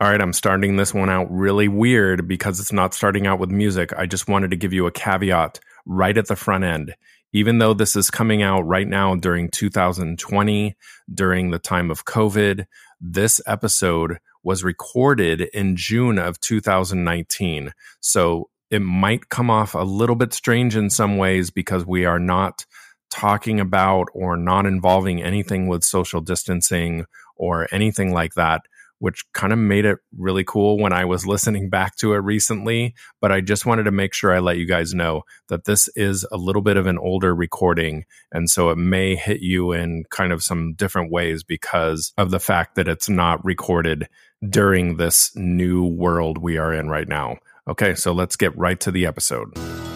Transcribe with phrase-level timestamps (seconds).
[0.00, 3.50] All right, I'm starting this one out really weird because it's not starting out with
[3.50, 3.92] music.
[3.98, 6.94] I just wanted to give you a caveat right at the front end.
[7.32, 10.76] Even though this is coming out right now during 2020,
[11.12, 12.66] during the time of COVID,
[13.00, 17.72] this episode was recorded in June of 2019.
[17.98, 22.20] So it might come off a little bit strange in some ways because we are
[22.20, 22.64] not
[23.10, 27.04] talking about or not involving anything with social distancing
[27.34, 28.62] or anything like that
[28.98, 32.94] which kind of made it really cool when I was listening back to it recently.
[33.20, 36.26] But I just wanted to make sure I let you guys know that this is
[36.32, 38.04] a little bit of an older recording.
[38.32, 42.40] And so it may hit you in kind of some different ways because of the
[42.40, 44.08] fact that it's not recorded
[44.48, 47.38] during this new world we are in right now.
[47.66, 49.87] Okay, so let's get right to the episode.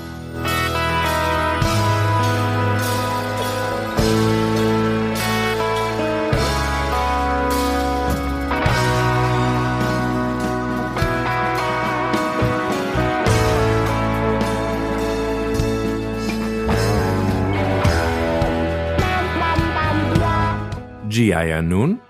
[21.23, 22.01] Jiayanun,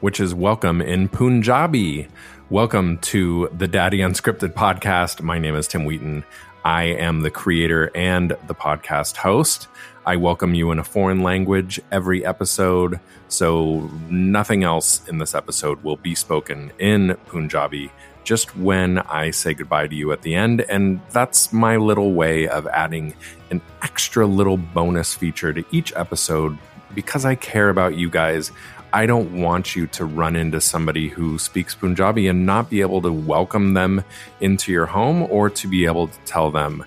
[0.00, 2.08] which is welcome in Punjabi.
[2.48, 5.20] Welcome to the Daddy Unscripted podcast.
[5.20, 6.24] My name is Tim Wheaton.
[6.64, 9.68] I am the creator and the podcast host.
[10.06, 15.84] I welcome you in a foreign language every episode, so nothing else in this episode
[15.84, 17.92] will be spoken in Punjabi
[18.24, 20.62] just when I say goodbye to you at the end.
[20.62, 23.12] And that's my little way of adding
[23.50, 26.56] an extra little bonus feature to each episode
[26.94, 28.52] because I care about you guys,
[28.92, 33.02] I don't want you to run into somebody who speaks Punjabi and not be able
[33.02, 34.04] to welcome them
[34.40, 36.84] into your home or to be able to tell them,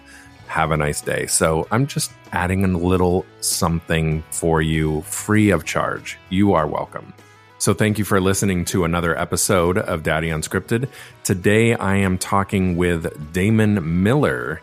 [0.47, 1.25] have a nice day.
[1.25, 6.17] So I'm just adding a little something for you free of charge.
[6.29, 7.13] You are welcome.
[7.59, 10.87] So thank you for listening to another episode of Daddy Unscripted.
[11.23, 14.61] Today I am talking with Damon Miller,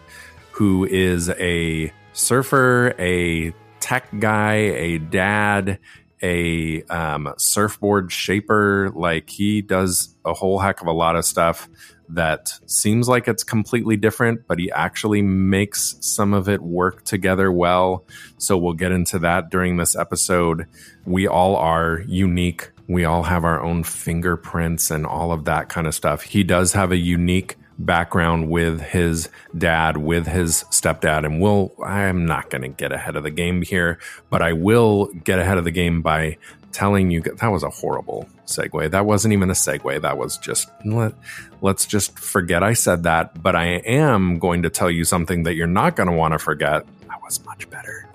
[0.52, 3.52] who is a surfer, a
[3.84, 5.78] tech guy, a dad,
[6.22, 8.90] a um, surfboard shaper.
[8.94, 11.68] Like he does a whole heck of a lot of stuff
[12.08, 17.52] that seems like it's completely different, but he actually makes some of it work together
[17.52, 18.06] well.
[18.38, 20.66] So we'll get into that during this episode.
[21.04, 22.70] We all are unique.
[22.88, 26.22] We all have our own fingerprints and all of that kind of stuff.
[26.22, 31.24] He does have a unique background with his dad, with his stepdad.
[31.24, 33.98] And we'll, I'm not going to get ahead of the game here,
[34.30, 36.38] but I will get ahead of the game by
[36.72, 38.90] telling you that was a horrible segue.
[38.90, 40.02] That wasn't even a segue.
[40.02, 41.14] That was just, let,
[41.62, 43.42] let's just forget I said that.
[43.42, 46.38] But I am going to tell you something that you're not going to want to
[46.38, 46.84] forget.
[47.08, 48.08] That was much better.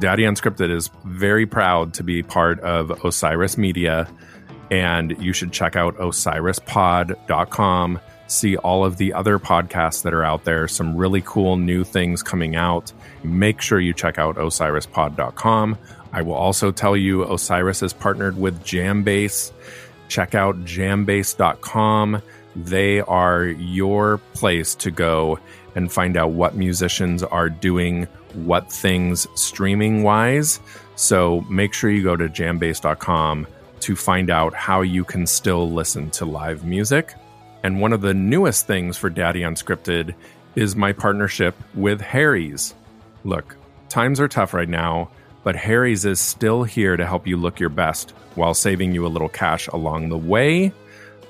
[0.00, 4.08] Daddy Unscripted is very proud to be part of Osiris Media.
[4.70, 10.44] And you should check out osirispod.com see all of the other podcasts that are out
[10.44, 12.92] there, some really cool new things coming out.
[13.22, 15.78] Make sure you check out osirispod.com.
[16.12, 19.52] I will also tell you Osiris is partnered with Jambase.
[20.08, 22.22] Check out jambase.com.
[22.56, 25.38] They are your place to go
[25.76, 30.60] and find out what musicians are doing what things streaming wise.
[30.96, 33.46] So make sure you go to jambase.com
[33.80, 37.14] to find out how you can still listen to live music.
[37.62, 40.14] And one of the newest things for Daddy Unscripted
[40.54, 42.74] is my partnership with Harry's.
[43.24, 43.56] Look,
[43.88, 45.10] times are tough right now,
[45.44, 49.08] but Harry's is still here to help you look your best while saving you a
[49.08, 50.72] little cash along the way.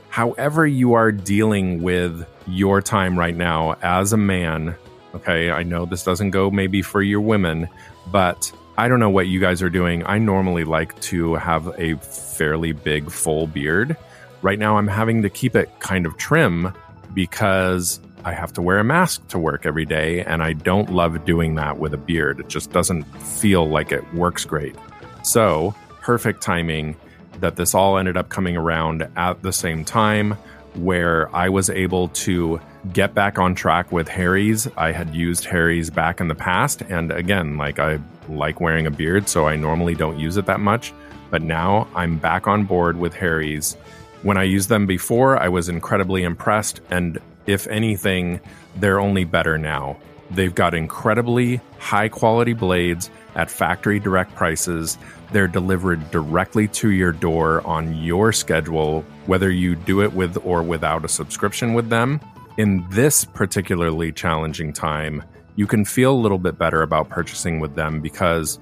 [0.08, 4.74] However, you are dealing with your time right now as a man,
[5.14, 7.68] okay, I know this doesn't go maybe for your women,
[8.10, 10.04] but I don't know what you guys are doing.
[10.06, 13.96] I normally like to have a fairly big full beard.
[14.42, 16.72] Right now, I'm having to keep it kind of trim
[17.12, 21.24] because I have to wear a mask to work every day, and I don't love
[21.24, 22.40] doing that with a beard.
[22.40, 24.76] It just doesn't feel like it works great.
[25.22, 26.96] So, perfect timing
[27.40, 30.36] that this all ended up coming around at the same time
[30.74, 32.60] where I was able to
[32.92, 34.68] get back on track with Harry's.
[34.76, 37.98] I had used Harry's back in the past, and again, like I
[38.28, 40.92] like wearing a beard, so I normally don't use it that much.
[41.30, 43.76] But now I'm back on board with Harry's
[44.22, 48.40] when I used them before, I was incredibly impressed, and if anything,
[48.76, 49.96] they're only better now.
[50.30, 54.98] They've got incredibly high quality blades at factory direct prices.
[55.32, 60.62] They're delivered directly to your door on your schedule, whether you do it with or
[60.62, 62.20] without a subscription with them.
[62.58, 65.24] In this particularly challenging time,
[65.56, 68.58] you can feel a little bit better about purchasing with them because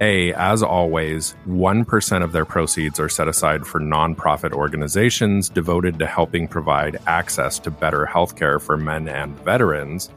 [0.00, 6.06] A, as always, 1% of their proceeds are set aside for nonprofit organizations devoted to
[6.06, 10.10] helping provide access to better healthcare for men and veterans.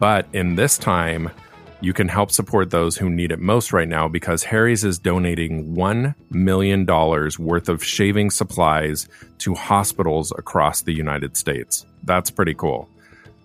[0.00, 1.30] But in this time,
[1.80, 5.76] you can help support those who need it most right now because Harry's is donating
[5.76, 9.08] $1 million worth of shaving supplies
[9.38, 11.86] to hospitals across the United States.
[12.02, 12.88] That's pretty cool.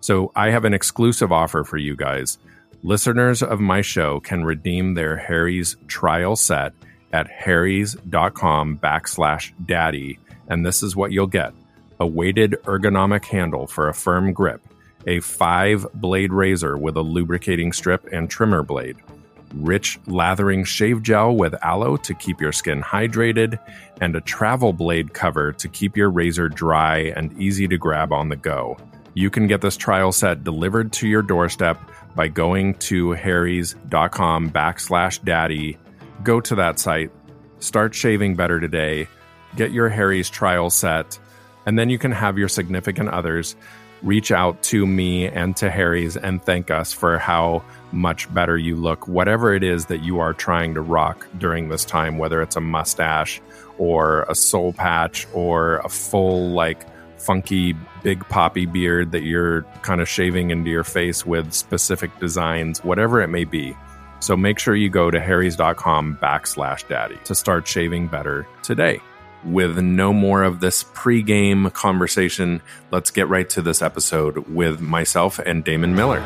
[0.01, 2.39] So I have an exclusive offer for you guys.
[2.85, 6.73] Listeners of my show can redeem their Harry's trial set
[7.13, 10.19] at harrys.com backslash daddy.
[10.49, 11.53] And this is what you'll get
[12.01, 14.61] a weighted ergonomic handle for a firm grip,
[15.07, 18.97] a five blade razor with a lubricating strip and trimmer blade,
[19.53, 23.57] rich lathering shave gel with aloe to keep your skin hydrated,
[24.01, 28.27] and a travel blade cover to keep your razor dry and easy to grab on
[28.27, 28.75] the go.
[29.13, 31.79] You can get this trial set delivered to your doorstep
[32.15, 35.77] by going to harrys.com backslash daddy.
[36.23, 37.11] Go to that site,
[37.59, 39.07] start shaving better today,
[39.55, 41.19] get your Harry's trial set,
[41.65, 43.55] and then you can have your significant others
[44.03, 48.75] reach out to me and to Harry's and thank us for how much better you
[48.75, 52.57] look, whatever it is that you are trying to rock during this time, whether it's
[52.57, 53.41] a mustache
[53.77, 56.85] or a soul patch or a full, like,
[57.23, 62.83] funky big poppy beard that you're kind of shaving into your face with specific designs,
[62.83, 63.75] whatever it may be.
[64.19, 69.01] So make sure you go to harrys.com backslash daddy to start shaving better today.
[69.43, 72.61] With no more of this pre-game conversation,
[72.91, 76.21] let's get right to this episode with myself and Damon Miller.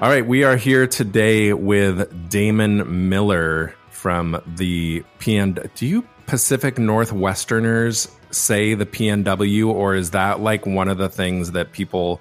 [0.00, 5.68] All right, we are here today with Damon Miller from the PN.
[5.74, 11.52] Do you Pacific Northwesterners say the PNW, or is that like one of the things
[11.52, 12.20] that people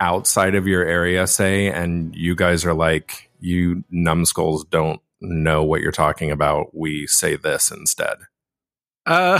[0.00, 5.80] outside of your area say, and you guys are like, you numbskulls don't know what
[5.80, 6.76] you're talking about.
[6.76, 8.16] We say this instead.
[9.06, 9.38] Uh,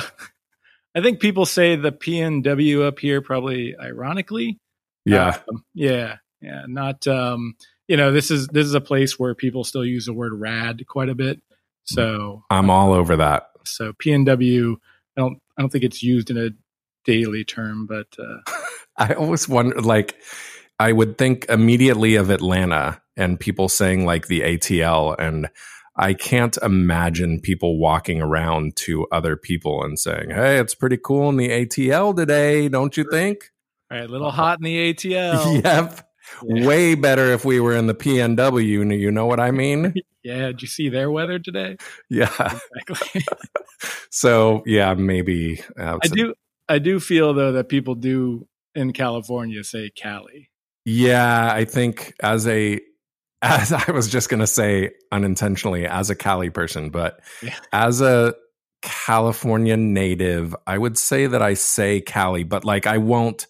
[0.94, 4.61] I think people say the PNW up here, probably ironically.
[5.05, 6.62] Yeah, um, yeah, yeah.
[6.69, 7.56] Not, um,
[7.88, 10.87] you know, this is this is a place where people still use the word rad
[10.87, 11.43] quite a bit.
[11.84, 13.49] So I'm all over that.
[13.64, 14.76] So PNW,
[15.17, 16.50] I don't I don't think it's used in a
[17.05, 18.52] daily term, but uh,
[18.96, 20.17] I always wonder like
[20.79, 25.49] I would think immediately of Atlanta and people saying like the ATL and
[25.94, 31.29] I can't imagine people walking around to other people and saying, "Hey, it's pretty cool
[31.29, 33.50] in the ATL today, don't you think?"
[33.90, 35.62] All right, a little hot in the ATL.
[35.64, 36.08] yep.
[36.44, 36.67] Yeah.
[36.67, 38.99] Way better if we were in the PNW.
[38.99, 39.94] You know what I mean?
[40.23, 40.46] yeah.
[40.46, 41.76] Did you see their weather today?
[42.08, 42.58] Yeah.
[42.76, 43.25] Exactly.
[44.11, 45.62] so yeah, maybe.
[45.79, 46.34] Uh, I do.
[46.69, 50.50] I do feel though that people do in California say Cali.
[50.84, 52.81] Yeah, I think as a
[53.43, 57.56] as I was just going to say unintentionally as a Cali person, but yeah.
[57.73, 58.34] as a
[58.82, 63.46] California native, I would say that I say Cali, but like I won't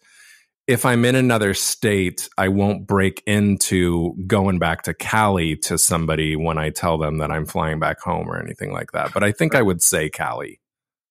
[0.73, 6.35] if I'm in another state, I won't break into going back to Cali to somebody
[6.35, 9.13] when I tell them that I'm flying back home or anything like that.
[9.13, 10.63] But I think I would say Cali.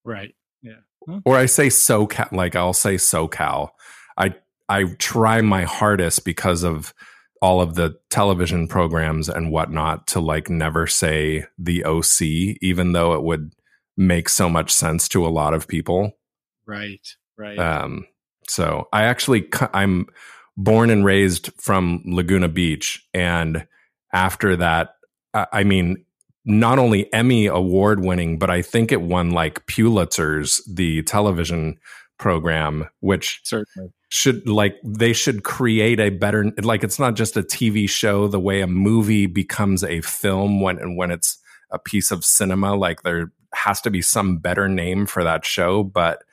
[0.03, 0.33] Right.
[0.63, 0.79] Yeah.
[1.07, 1.19] Huh?
[1.25, 3.69] Or I say SoCal, like I'll say SoCal.
[4.17, 4.33] I
[4.67, 6.91] I try my hardest because of
[7.39, 12.21] all of the television programs and whatnot to like never say the OC,
[12.61, 13.53] even though it would
[13.95, 16.17] make so much sense to a lot of people.
[16.65, 17.15] Right.
[17.37, 17.59] Right.
[17.59, 18.07] Um,
[18.51, 20.07] so I actually I'm
[20.57, 23.65] born and raised from Laguna Beach, and
[24.13, 24.95] after that,
[25.33, 26.03] I mean,
[26.43, 31.79] not only Emmy award winning, but I think it won like Pulitzer's, the television
[32.19, 33.91] program, which certainly.
[34.09, 38.39] should like they should create a better like it's not just a TV show the
[38.39, 41.39] way a movie becomes a film when and when it's
[41.71, 45.83] a piece of cinema like there has to be some better name for that show
[45.83, 46.23] but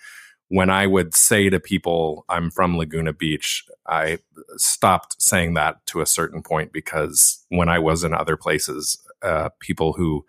[0.49, 4.19] when I would say to people, I'm from Laguna Beach, I
[4.57, 9.51] stopped saying that to a certain point because when I was in other places, uh,
[9.61, 10.25] people who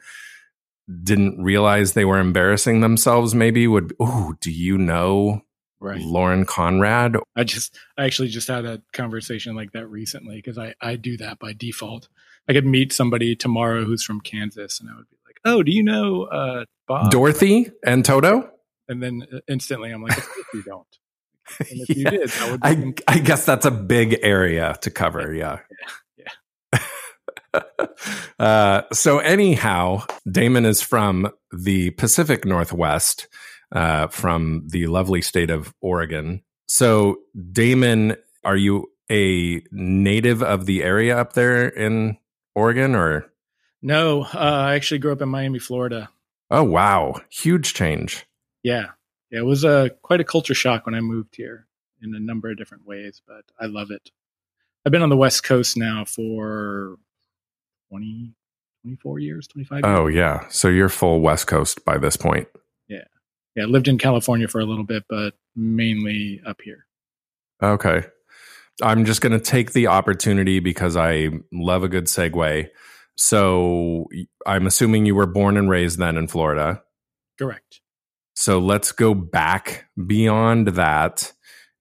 [1.04, 5.42] didn't realize they were embarrassing themselves maybe would, oh, do you know
[5.80, 6.02] right.
[6.02, 7.16] Lauren Conrad?
[7.36, 11.16] I just, I actually just had a conversation like that recently because I, I do
[11.18, 12.10] that by default.
[12.50, 15.72] I could meet somebody tomorrow who's from Kansas and I would be like, oh, do
[15.72, 17.12] you know uh, Bob?
[17.12, 18.52] Dorothy and Toto?
[18.89, 20.88] And then uh, instantly I'm like, if you don't.
[21.60, 21.96] And if yeah.
[22.12, 22.31] you did,
[22.62, 25.34] I, I, I, guess that's a big area to cover.
[25.34, 25.60] Yeah.
[26.17, 26.81] Yeah.
[27.53, 27.88] yeah.
[28.39, 33.27] uh, so, anyhow, Damon is from the Pacific Northwest,
[33.72, 36.43] uh, from the lovely state of Oregon.
[36.67, 37.17] So,
[37.51, 42.17] Damon, are you a native of the area up there in
[42.53, 43.25] Oregon or?
[43.81, 46.10] No, uh, I actually grew up in Miami, Florida.
[46.51, 47.22] Oh, wow.
[47.29, 48.25] Huge change.
[48.63, 48.88] Yeah.
[49.32, 51.68] yeah it was a, quite a culture shock when I moved here
[52.01, 54.10] in a number of different ways, but I love it.
[54.86, 56.96] I've been on the West Coast now for
[57.89, 58.34] 20,
[58.84, 60.48] 24 years, 25 Oh, yeah.
[60.50, 62.48] So you're full West Coast by this point.
[62.88, 63.04] Yeah.
[63.56, 63.63] Yeah.
[63.63, 66.86] I lived in California for a little bit, but mainly up here.
[67.62, 68.04] Okay.
[68.82, 72.70] I'm just going to take the opportunity because I love a good segue.
[73.18, 74.06] So
[74.46, 76.82] I'm assuming you were born and raised then in Florida.
[77.38, 77.82] Correct.
[78.39, 81.34] So let's go back beyond that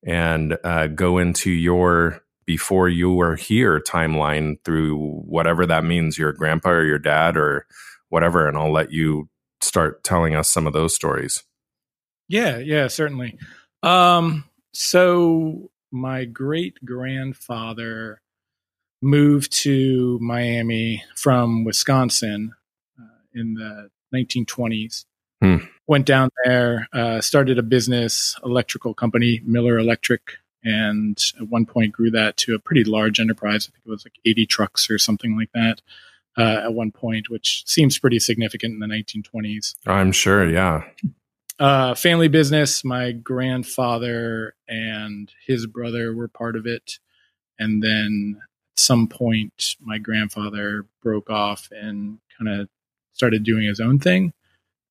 [0.05, 6.33] and uh, go into your before you were here timeline through whatever that means your
[6.33, 7.65] grandpa or your dad or
[8.09, 9.29] whatever and i'll let you
[9.61, 11.43] start telling us some of those stories.
[12.27, 13.39] Yeah yeah certainly.
[13.81, 18.21] Um so my great grandfather
[19.01, 22.53] moved to miami from wisconsin
[22.99, 25.05] uh, in the 1920s
[25.41, 25.59] hmm.
[25.89, 31.91] Went down there uh, started a business electrical company miller electric and at one point
[31.93, 33.67] grew that to a pretty large enterprise.
[33.67, 35.81] I think it was like 80 trucks or something like that
[36.37, 39.75] uh, at one point, which seems pretty significant in the 1920s.
[39.87, 40.83] I'm sure, yeah.
[41.57, 42.83] Uh, family business.
[42.85, 46.99] My grandfather and his brother were part of it,
[47.57, 52.69] and then at some point, my grandfather broke off and kind of
[53.13, 54.33] started doing his own thing.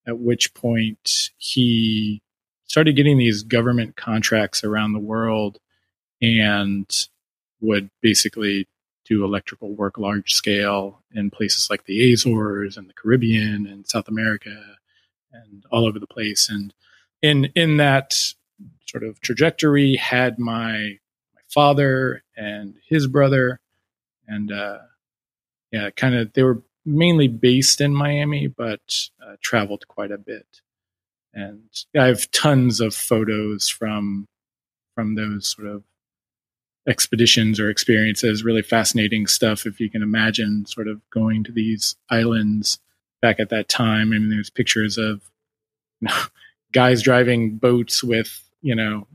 [0.09, 2.23] At which point, he
[2.65, 5.59] started getting these government contracts around the world
[6.21, 6.91] and
[7.61, 8.67] would basically
[9.05, 14.09] do electrical work large scale in places like the Azores and the Caribbean and South
[14.09, 14.77] America
[15.33, 16.49] and all over the place.
[16.49, 16.75] And
[17.23, 18.17] in in that
[18.87, 20.99] sort of trajectory had my
[21.35, 23.61] my father and his brother
[24.27, 24.79] and uh
[25.73, 28.81] yeah kind of they were mainly based in Miami but
[29.23, 30.61] uh, traveled quite a bit
[31.35, 31.69] and
[31.99, 34.27] I have tons of photos from
[34.95, 35.85] from those sort of
[36.89, 38.43] expeditions or experiences.
[38.43, 39.67] Really fascinating stuff.
[39.67, 42.79] If you can imagine, sort of going to these islands
[43.23, 44.13] back at that time.
[44.13, 45.23] I mean, there's pictures of
[46.01, 46.23] you know,
[46.73, 49.07] guys driving boats with you know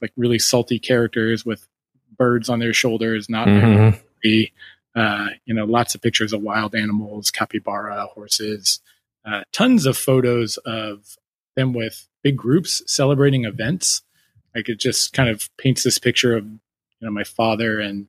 [0.00, 1.66] like really salty characters with
[2.16, 3.98] birds on their shoulders, not mm-hmm.
[4.94, 8.80] Uh, you know, lots of pictures of wild animals, capybara, horses,
[9.24, 11.16] uh, tons of photos of
[11.56, 14.02] them with big groups celebrating events.
[14.54, 16.58] Like it just kind of paints this picture of you
[17.00, 18.08] know my father and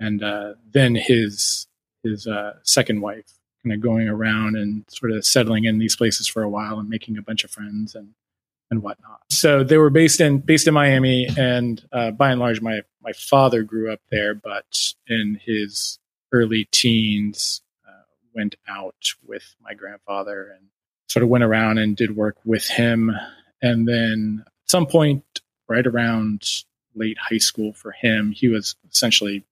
[0.00, 1.66] and uh, then his
[2.02, 6.26] his uh, second wife kind of going around and sort of settling in these places
[6.26, 8.14] for a while and making a bunch of friends and
[8.70, 9.20] and whatnot.
[9.30, 13.12] So they were based in based in Miami, and uh, by and large, my my
[13.12, 14.66] father grew up there, but
[15.06, 15.98] in his
[16.32, 18.02] early teens, uh,
[18.34, 20.68] went out with my grandfather and
[21.08, 23.10] sort of went around and did work with him.
[23.62, 25.24] And then at some point,
[25.68, 29.44] right around late high school for him, he was essentially,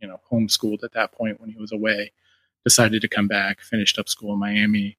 [0.00, 2.12] you know, homeschooled at that point when he was away.
[2.64, 4.96] Decided to come back, finished up school in Miami.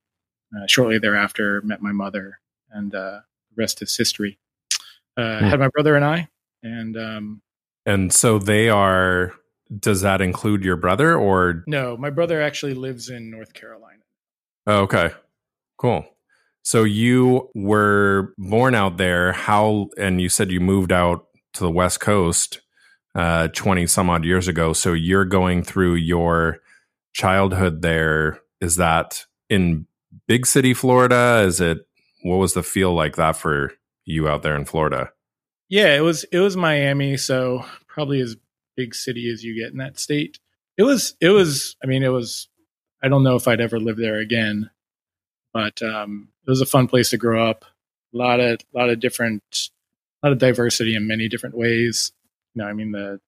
[0.56, 2.40] Uh, shortly thereafter, met my mother,
[2.70, 4.38] and uh, the rest is history.
[5.18, 5.46] Uh, hmm.
[5.46, 6.28] Had my brother and I,
[6.62, 7.42] and um,
[7.86, 9.34] and so they are.
[9.80, 11.98] Does that include your brother, or no?
[11.98, 14.02] My brother actually lives in North Carolina.
[14.68, 15.12] Oh, okay.
[15.78, 16.06] Cool.
[16.64, 19.34] So you were born out there.
[19.34, 22.62] How, and you said you moved out to the West Coast
[23.16, 24.74] uh, 20 some odd years ago.
[24.74, 26.60] So you're going through your
[27.14, 28.40] childhood there.
[28.62, 29.88] Is that in
[30.28, 31.44] big city Florida?
[31.46, 31.86] Is it,
[32.24, 33.72] what was the feel like that for
[34.06, 35.12] you out there in Florida?
[35.68, 37.18] Yeah, it was, it was Miami.
[37.18, 38.38] So probably as
[38.76, 40.40] big city as you get in that state.
[40.78, 42.48] It was, it was, I mean, it was,
[43.04, 44.70] I don't know if I'd ever live there again.
[45.54, 47.66] But um, it was a fun place to grow up.
[48.14, 49.44] A lot of a lot of different,
[50.22, 52.12] a lot of diversity in many different ways.
[52.54, 53.20] You know, I mean the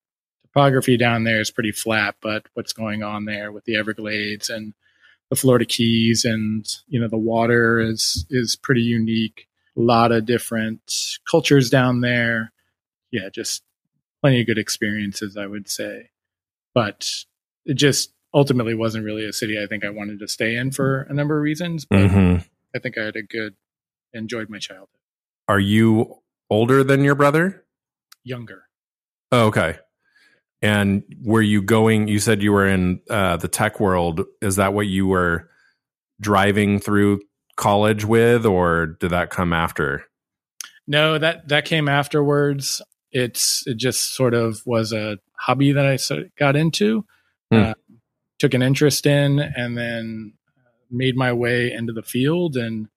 [0.43, 4.73] topography down there is pretty flat, but what's going on there with the Everglades and
[5.29, 9.47] the Florida Keys and you know the water is is pretty unique.
[9.77, 12.51] A lot of different cultures down there.
[13.11, 13.63] Yeah, just
[14.25, 16.10] plenty of good experiences, I would say.
[16.74, 17.08] But
[17.63, 21.01] it just ultimately wasn't really a city I think I wanted to stay in for
[21.03, 21.86] a number of reasons.
[21.86, 22.41] But mm-hmm.
[22.75, 23.53] I think I had a good,
[24.13, 24.88] enjoyed my childhood.
[25.48, 27.65] Are you older than your brother?
[28.24, 28.63] Younger.
[29.32, 29.77] Oh, okay.
[30.60, 32.08] And were you going?
[32.08, 34.22] You said you were in uh, the tech world.
[34.41, 35.51] Is that what you were
[36.20, 37.22] driving through
[37.58, 40.05] college with, or did that come after?
[40.88, 42.82] No, that that came afterwards.
[43.17, 47.05] It's it just sort of was a hobby that I sort of got into,
[47.50, 47.57] Hmm.
[47.57, 47.74] uh,
[48.39, 50.34] took an interest in, and then
[50.91, 52.89] made my way into the field and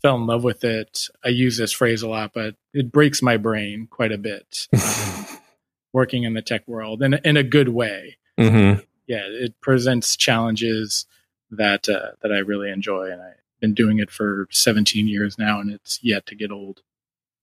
[0.00, 1.08] fell in love with it.
[1.22, 4.66] I use this phrase a lot, but it breaks my brain quite a bit.
[4.72, 5.26] um,
[5.92, 8.16] working in the tech world in, in a good way.
[8.38, 8.74] hmm
[9.06, 11.04] Yeah, it presents challenges
[11.50, 15.60] that uh, that I really enjoy, and I've been doing it for 17 years now,
[15.60, 16.80] and it's yet to get old.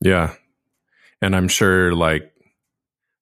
[0.01, 0.33] Yeah.
[1.21, 2.31] And I'm sure like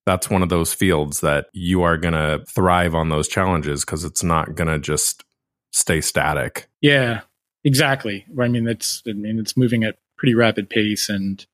[0.04, 4.04] that's one of those fields that you are going to thrive on those challenges because
[4.04, 5.24] it's not going to just
[5.72, 6.68] stay static.
[6.80, 7.22] Yeah,
[7.64, 8.24] exactly.
[8.40, 11.44] I mean, it's I mean it's moving at pretty rapid pace, and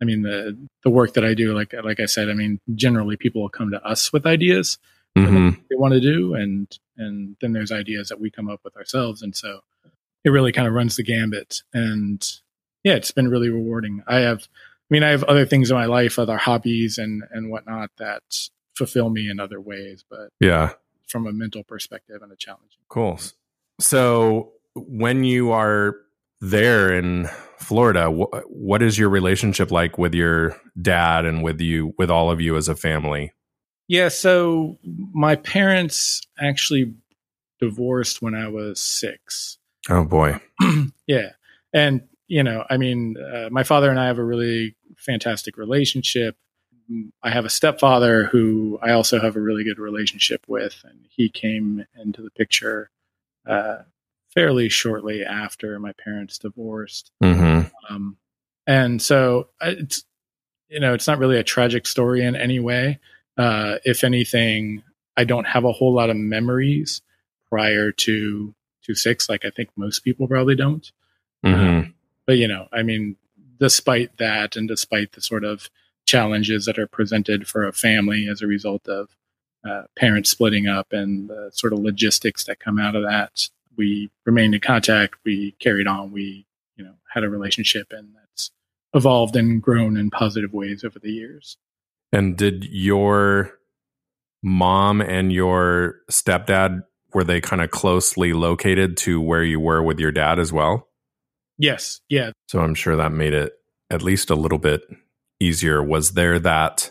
[0.00, 3.16] I mean the the work that I do, like like I said, I mean generally
[3.16, 4.78] people will come to us with ideas
[5.16, 8.76] hmm they want to do, and and then there's ideas that we come up with
[8.76, 9.60] ourselves, and so
[10.24, 11.62] it really kind of runs the gambit.
[11.72, 12.24] And
[12.84, 14.02] yeah, it's been really rewarding.
[14.06, 14.48] I have,
[14.92, 18.22] mean, I have other things in my life, other hobbies and and whatnot that
[18.76, 20.72] fulfill me in other ways, but Yeah.
[21.08, 22.72] from a mental perspective and a challenge.
[22.88, 23.18] Cool.
[23.80, 25.96] So when you are
[26.40, 31.94] there in Florida, wh- what is your relationship like with your dad and with you,
[31.98, 33.32] with all of you as a family?
[33.88, 34.78] Yeah, so
[35.12, 36.94] my parents actually
[37.60, 39.58] divorced when I was six.
[39.90, 40.40] Oh boy.
[41.06, 41.30] yeah.
[41.74, 46.36] And, you know, I mean, uh, my father and I have a really fantastic relationship.
[47.22, 51.28] I have a stepfather who I also have a really good relationship with, and he
[51.28, 52.90] came into the picture
[53.46, 53.78] uh,
[54.34, 57.10] fairly shortly after my parents divorced.
[57.22, 58.16] hmm Um,
[58.66, 60.04] and so uh, it's,
[60.68, 62.98] you know, it's not really a tragic story in any way.
[63.36, 64.82] Uh, if anything,
[65.16, 67.02] I don't have a whole lot of memories
[67.48, 68.54] prior to
[68.84, 70.90] to six, like I think most people probably don't.
[71.44, 71.82] hmm
[72.26, 73.16] But you know, I mean,
[73.62, 75.70] despite that, and despite the sort of
[76.04, 79.10] challenges that are presented for a family as a result of
[79.64, 84.10] uh, parents splitting up and the sort of logistics that come out of that, we
[84.26, 85.14] remained in contact.
[85.24, 86.10] We carried on.
[86.10, 88.50] We, you know, had a relationship, and that's
[88.94, 91.56] evolved and grown in positive ways over the years.
[92.12, 93.52] And did your
[94.42, 96.82] mom and your stepdad
[97.14, 100.88] were they kind of closely located to where you were with your dad as well?
[101.58, 103.52] Yes, yeah, So I'm sure that made it
[103.90, 104.82] at least a little bit
[105.38, 105.82] easier.
[105.82, 106.90] Was there that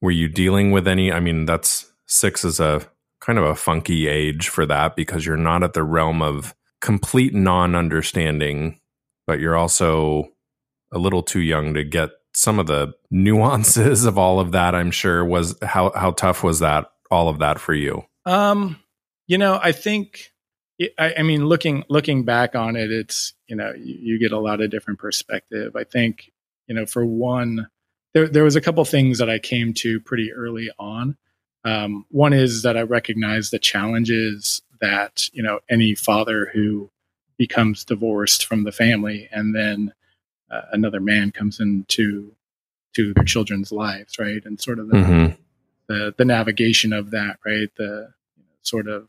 [0.00, 2.82] were you dealing with any I mean that's 6 is a
[3.20, 7.34] kind of a funky age for that because you're not at the realm of complete
[7.34, 8.78] non-understanding
[9.26, 10.28] but you're also
[10.92, 14.90] a little too young to get some of the nuances of all of that I'm
[14.90, 18.04] sure was how how tough was that all of that for you?
[18.26, 18.78] Um,
[19.26, 20.30] you know, I think,
[20.98, 24.38] I, I mean, looking looking back on it, it's you know, you, you get a
[24.38, 25.74] lot of different perspective.
[25.76, 26.32] I think,
[26.66, 27.68] you know, for one,
[28.14, 31.16] there there was a couple things that I came to pretty early on.
[31.64, 36.90] Um, one is that I recognize the challenges that you know any father who
[37.36, 39.92] becomes divorced from the family and then
[40.50, 42.34] uh, another man comes into
[42.94, 44.44] to their children's lives, right?
[44.44, 45.36] And sort of the Mhm.
[45.88, 47.68] the the navigation of that, right?
[47.76, 48.14] The
[48.62, 49.08] sort of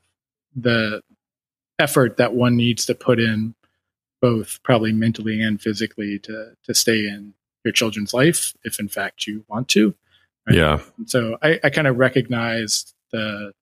[0.56, 1.04] the
[1.80, 3.56] effort that one needs to put in,
[4.22, 9.26] both probably mentally and physically, to to stay in your children's life, if in fact
[9.28, 9.96] you want to.
[10.48, 10.58] Right.
[10.58, 10.82] Yeah.
[10.98, 13.54] And so I, I kind of recognized the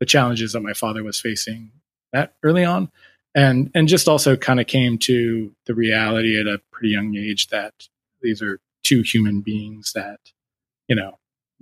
[0.00, 1.70] the challenges that my father was facing
[2.12, 2.90] that early on,
[3.34, 7.48] and and just also kind of came to the reality at a pretty young age
[7.48, 7.88] that
[8.22, 10.20] these are two human beings that
[10.88, 11.18] you know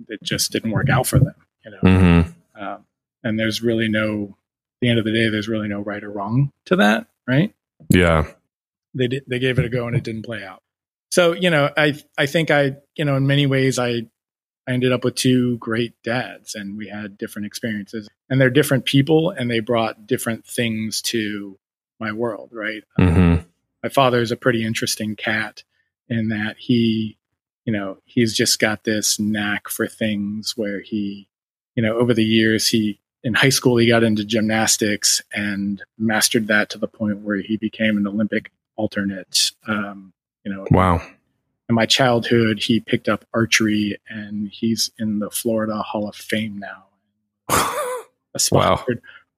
[0.09, 1.35] it just didn't work out for them.
[1.63, 2.33] You know, Mhm.
[2.59, 2.85] um,
[3.23, 4.35] and there's really no.
[4.83, 7.55] The end of the day, there's really no right or wrong to that, right?
[7.87, 8.27] Yeah.
[8.93, 10.61] they did, they gave it a go and it didn't play out.
[11.09, 14.01] So you know, I I think I you know in many ways I
[14.67, 18.83] I ended up with two great dads and we had different experiences and they're different
[18.83, 21.57] people and they brought different things to
[21.97, 22.83] my world, right?
[22.99, 23.47] Mm-hmm.
[23.83, 25.63] My father is a pretty interesting cat
[26.09, 27.17] in that he
[27.63, 31.29] you know he's just got this knack for things where he
[31.73, 36.47] you know over the years he in high school he got into gymnastics and mastered
[36.47, 41.01] that to the point where he became an olympic alternate um, you know Wow.
[41.69, 46.57] in my childhood he picked up archery and he's in the florida hall of fame
[46.59, 46.85] now
[47.49, 48.83] a Wow.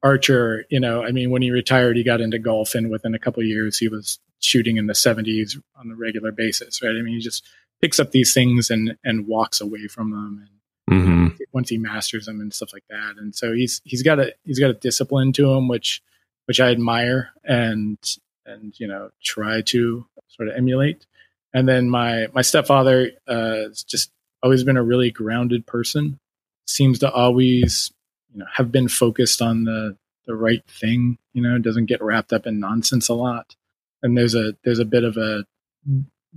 [0.03, 3.19] archer you know i mean when he retired he got into golf and within a
[3.19, 7.01] couple of years he was shooting in the 70s on a regular basis right i
[7.01, 7.45] mean he just
[7.81, 10.49] picks up these things and and walks away from them and
[10.89, 11.37] Mhm.
[11.51, 14.59] once he masters them and stuff like that and so he's he's got a he's
[14.59, 16.01] got a discipline to him which
[16.45, 17.97] which i admire and
[18.45, 21.05] and you know try to sort of emulate
[21.53, 24.11] and then my my stepfather uh has just
[24.43, 26.19] always been a really grounded person
[26.67, 27.91] seems to always,
[28.33, 29.95] you know, have been focused on the
[30.27, 31.17] the right thing.
[31.33, 33.55] You know, doesn't get wrapped up in nonsense a lot.
[34.03, 35.45] And there's a there's a bit of a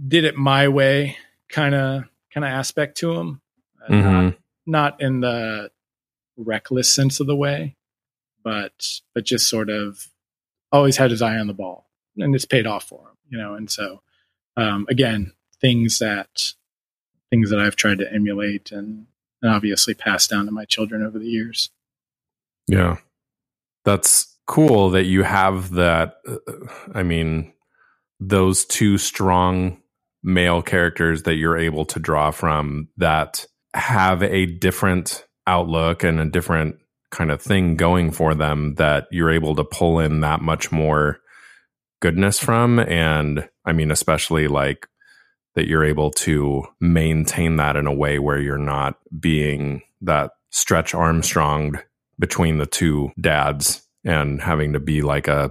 [0.07, 1.17] did it my way
[1.49, 3.41] kind of kind of aspect to him.
[3.91, 4.25] Mhm.
[4.25, 4.35] not,
[4.67, 5.71] not in the
[6.37, 7.77] reckless sense of the way,
[8.45, 10.09] but but just sort of
[10.73, 13.17] always had his eye on the ball, and it's paid off for him.
[13.29, 14.03] You know, and so
[14.57, 16.53] um, again, things that
[17.31, 19.07] things that I've tried to emulate and,
[19.43, 21.71] and obviously pass down to my children over the years.
[22.67, 22.97] Yeah.
[23.85, 26.17] That's cool that you have that.
[26.27, 26.37] uh,
[26.95, 27.53] I mean,
[28.19, 29.81] those two strong
[30.23, 36.29] male characters that you're able to draw from that have a different outlook and a
[36.29, 36.77] different
[37.11, 41.21] kind of thing going for them that you're able to pull in that much more
[42.01, 42.79] goodness from.
[42.79, 44.87] And I mean, especially like
[45.55, 50.95] that you're able to maintain that in a way where you're not being that stretch
[50.95, 51.79] Armstrong
[52.19, 55.51] between the two dads and having to be like a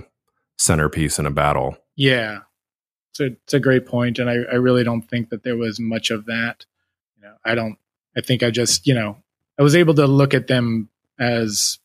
[0.58, 1.78] centerpiece in a battle.
[1.96, 2.40] Yeah,
[3.12, 5.80] it's a, it's a great point, and I, I really don't think that there was
[5.80, 6.66] much of that.
[7.16, 7.78] You know, I don't.
[8.18, 9.18] I think I just you know
[9.60, 11.80] I was able to look at them as,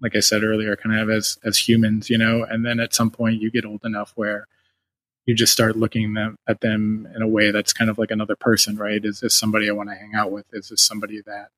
[0.00, 3.10] like I said earlier, kind of as as humans, you know, and then at some
[3.10, 4.46] point you get old enough where
[5.26, 8.36] you just start looking them at them in a way that's kind of like another
[8.36, 9.04] person, right?
[9.04, 10.46] Is this somebody I want to hang out with?
[10.52, 11.50] Is this somebody that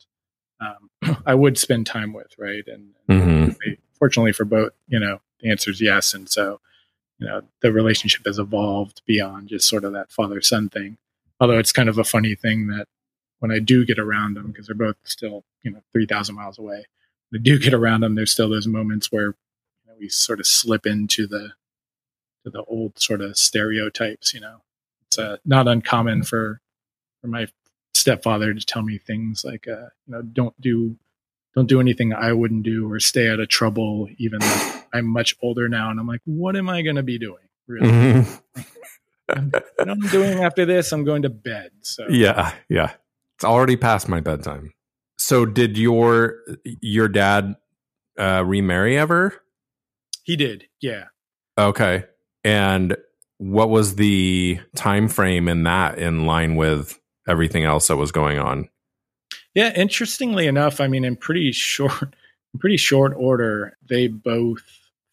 [0.60, 2.64] um, I would spend time with, right?
[2.66, 6.14] And, mm-hmm fortunately for both, you know, the answer is yes.
[6.14, 6.60] And so,
[7.18, 10.96] you know, the relationship has evolved beyond just sort of that father son thing.
[11.40, 12.86] Although it's kind of a funny thing that
[13.40, 16.84] when I do get around them, because they're both still, you know, 3,000 miles away,
[17.30, 19.34] when I do get around them, there's still those moments where you
[19.86, 21.52] know, we sort of slip into the,
[22.44, 24.62] to the old sort of stereotypes, you know,
[25.06, 26.60] it's uh, not uncommon for,
[27.20, 27.46] for my
[27.94, 30.96] stepfather to tell me things like, uh, you know, don't do
[31.54, 35.34] don't do anything I wouldn't do or stay out of trouble, even though I'm much
[35.42, 35.90] older now.
[35.90, 37.44] And I'm like, what am I going to be doing?
[37.66, 38.24] Really?
[39.28, 39.52] Mhm.
[39.76, 41.70] What I'm doing after this, I'm going to bed.
[41.82, 42.92] So Yeah, yeah.
[43.38, 44.72] It's already past my bedtime.
[45.16, 47.54] So did your your dad
[48.18, 49.40] uh remarry ever?
[50.24, 50.64] he did.
[50.82, 51.04] Yeah.
[51.56, 52.04] Okay.
[52.44, 52.96] And
[53.38, 58.38] what was the time frame in that in line with everything else that was going
[58.38, 58.68] on?
[59.54, 59.72] Yeah.
[59.74, 62.02] Interestingly enough, I mean, in pretty short,
[62.54, 64.62] in pretty short order, they both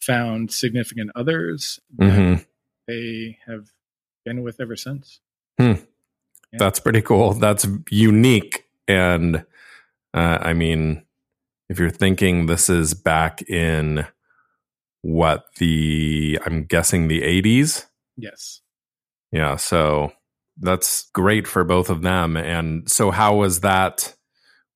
[0.02, 2.46] found significant others that Mhm.
[2.88, 3.70] they have
[4.26, 5.22] been with ever since.
[6.58, 7.34] That's pretty cool.
[7.34, 9.46] That's unique and
[10.14, 11.04] uh I mean
[11.70, 14.06] if you're thinking this is back in
[15.02, 17.86] what the I'm guessing the 80s
[18.18, 18.62] Yes.
[19.32, 20.14] Yeah, so
[20.58, 22.38] that's great for both of them.
[22.38, 24.16] And so, how was that?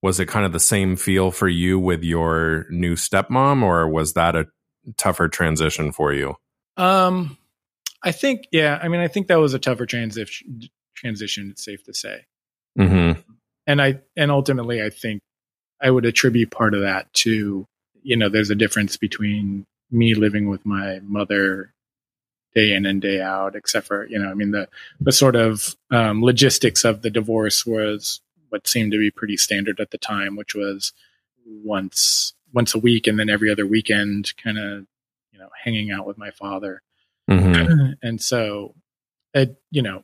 [0.02, 4.14] Was it kind of the same feel for you with your new stepmom, or was
[4.14, 4.48] that a
[4.98, 6.36] tougher transition for you?
[6.78, 7.38] Um,
[8.02, 10.62] I think, yeah, I mean, I think that was a tougher transition,
[11.00, 12.26] transition, it's safe to say.
[12.78, 13.20] Mm-hmm.
[13.68, 15.22] and I and ultimately I think
[15.82, 17.66] I would attribute part of that to
[18.04, 21.74] you know there's a difference between me living with my mother
[22.54, 24.70] day in and day out except for you know I mean the
[25.02, 29.80] the sort of um, logistics of the divorce was what seemed to be pretty standard
[29.80, 30.94] at the time which was
[31.46, 34.86] once once a week and then every other weekend kind of
[35.34, 36.82] you know hanging out with my father
[37.30, 37.92] Mm-hmm.
[38.02, 38.74] and so
[39.34, 40.04] it you know,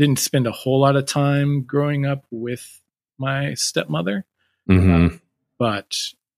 [0.00, 2.80] didn't spend a whole lot of time growing up with
[3.18, 4.24] my stepmother,
[4.68, 5.16] Mm-hmm.
[5.58, 5.96] but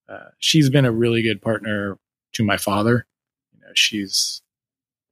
[0.09, 1.97] uh, she's been a really good partner
[2.33, 3.07] to my father.
[3.53, 4.43] You know, she's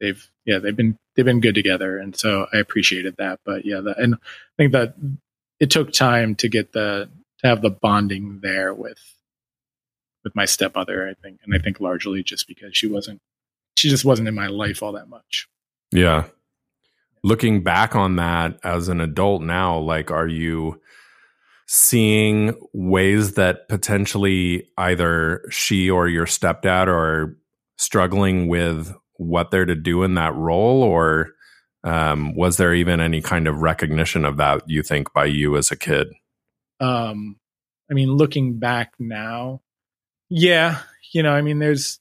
[0.01, 3.39] they've yeah they've been they've been good together, and so I appreciated that.
[3.45, 4.19] But yeah, the, and I
[4.57, 4.95] think that
[5.61, 7.09] it took time to get the
[7.41, 8.99] to have the bonding there with
[10.25, 11.09] with my stepmother.
[11.09, 13.21] I think, and I think largely just because she wasn't
[13.77, 15.47] she just wasn't in my life all that much.
[15.93, 16.25] Yeah.
[17.23, 20.81] Looking back on that as an adult now, like, are you
[21.67, 27.37] seeing ways that potentially either she or your stepdad are
[27.77, 31.29] struggling with what they're to do in that role, or
[31.85, 34.63] um, was there even any kind of recognition of that?
[34.67, 36.09] You think by you as a kid?
[36.81, 37.37] um
[37.91, 39.61] i mean looking back now
[40.29, 40.79] yeah
[41.13, 42.01] you know i mean there's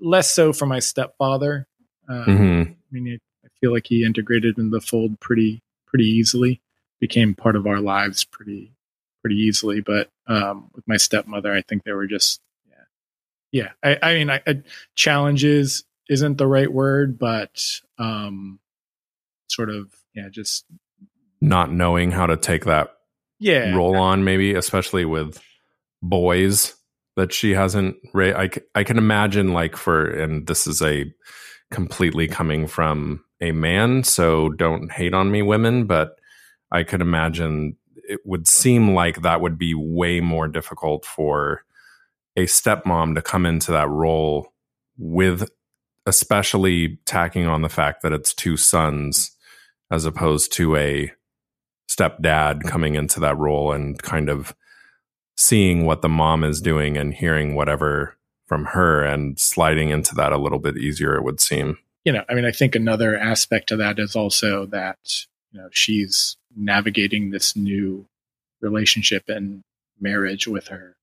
[0.00, 1.66] less so for my stepfather
[2.08, 3.18] um, hmm i mean
[3.64, 6.60] feel like he integrated in the fold pretty pretty easily.
[7.00, 8.72] Became part of our lives pretty
[9.22, 9.80] pretty easily.
[9.80, 13.72] But um with my stepmother i think they were just yeah.
[13.82, 14.62] Yeah i i mean I, I
[14.94, 17.62] challenges isn't the right word but
[17.98, 18.58] um
[19.48, 20.64] sort of yeah just
[21.40, 22.94] Not knowing how to take that
[23.38, 23.74] yeah.
[23.74, 25.42] roll on, maybe, especially with
[26.02, 26.74] boys
[27.16, 31.12] that she hasn't ra- I, I can imagine like for and this is a
[31.70, 36.16] completely coming from a man so don't hate on me women but
[36.70, 37.76] i could imagine
[38.08, 41.62] it would seem like that would be way more difficult for
[42.36, 44.52] a stepmom to come into that role
[44.98, 45.48] with
[46.06, 49.32] especially tacking on the fact that it's two sons
[49.90, 51.10] as opposed to a
[51.90, 54.54] stepdad coming into that role and kind of
[55.36, 58.16] seeing what the mom is doing and hearing whatever
[58.46, 62.24] from her and sliding into that a little bit easier it would seem you know
[62.28, 64.98] i mean i think another aspect to that is also that
[65.52, 68.06] you know she's navigating this new
[68.60, 69.62] relationship and
[70.00, 70.96] marriage with her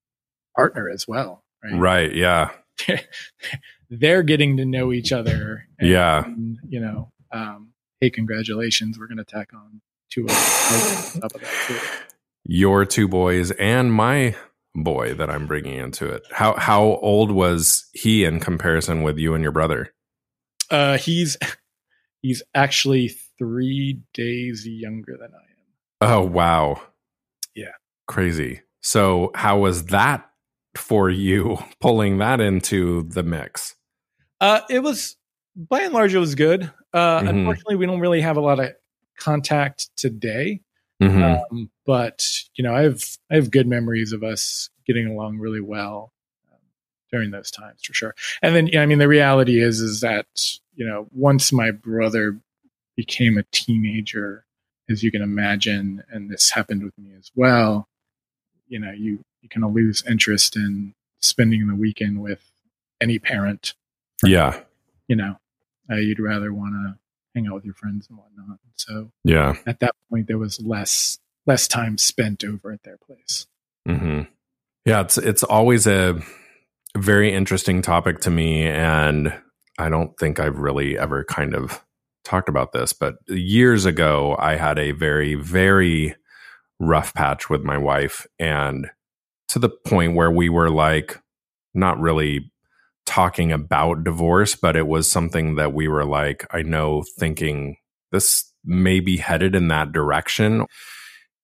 [0.56, 2.50] partner as well right right yeah
[3.90, 6.26] they're getting to know each other and, yeah
[6.68, 10.32] you know um, hey congratulations we're going to tack on two of
[11.22, 11.80] top of that too
[12.44, 14.36] your two boys and my
[14.76, 16.24] boy that I'm bringing into it.
[16.32, 19.94] How how old was he in comparison with you and your brother?
[20.72, 21.38] Uh, he's
[22.22, 26.14] he's actually three days younger than I am.
[26.14, 26.82] Oh wow!
[27.54, 27.74] Yeah,
[28.08, 28.62] crazy.
[28.82, 30.28] So how was that
[30.76, 33.76] for you pulling that into the mix?
[34.40, 35.18] Uh, it was
[35.56, 36.72] by and large it was good.
[36.94, 37.28] Uh, mm-hmm.
[37.28, 38.72] Unfortunately, we don't really have a lot of
[39.20, 40.62] contact today.
[41.02, 41.24] Mm-hmm.
[41.24, 45.62] Um, but you know, I have I have good memories of us getting along really
[45.62, 46.12] well
[47.12, 48.16] during those times for sure.
[48.42, 50.26] And then, yeah, I mean, the reality is is that
[50.76, 52.38] you know, once my brother
[52.96, 54.46] became a teenager,
[54.90, 57.88] as you can imagine, and this happened with me as well,
[58.68, 62.42] you know, you you kind of lose interest in spending the weekend with
[63.00, 63.74] any parent.
[64.24, 64.60] Yeah,
[65.08, 65.38] you know,
[65.90, 66.98] uh, you'd rather want to
[67.36, 68.60] hang out with your friends and whatnot.
[68.76, 73.48] So yeah, at that point there was less less time spent over at their place.
[73.88, 74.22] Mm-hmm.
[74.86, 76.22] Yeah, it's it's always a
[76.98, 79.34] very interesting topic to me, and
[79.80, 81.84] I don't think I've really ever kind of
[82.24, 86.16] talked about this, but years ago I had a very very
[86.80, 88.90] rough patch with my wife, and
[89.50, 91.20] to the point where we were like
[91.74, 92.52] not really
[93.06, 97.78] talking about divorce, but it was something that we were like, I know, thinking
[98.12, 100.66] this may be headed in that direction.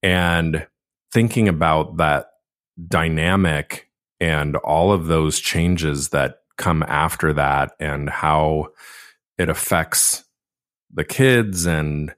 [0.03, 0.67] And
[1.11, 2.27] thinking about that
[2.87, 3.86] dynamic
[4.19, 8.67] and all of those changes that come after that and how
[9.37, 10.23] it affects
[10.93, 12.13] the kids and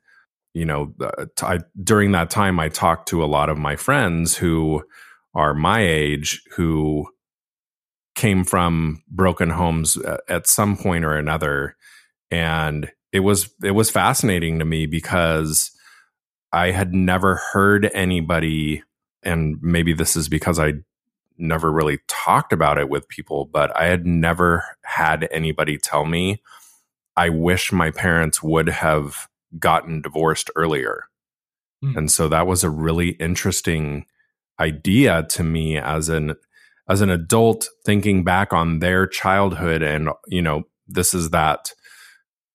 [0.53, 0.93] you know
[1.41, 4.83] I, during that time i talked to a lot of my friends who
[5.33, 7.07] are my age who
[8.19, 11.77] came from broken homes uh, at some point or another.
[12.29, 15.71] And it was it was fascinating to me because
[16.51, 18.83] I had never heard anybody
[19.23, 20.73] and maybe this is because I
[21.39, 26.41] never really talked about it with people but I had never had anybody tell me
[27.19, 31.03] I wish my parents would have gotten divorced earlier.
[31.83, 31.97] Mm.
[31.97, 34.05] And so that was a really interesting
[34.59, 36.35] idea to me as an
[36.87, 41.71] as an adult thinking back on their childhood and you know this is that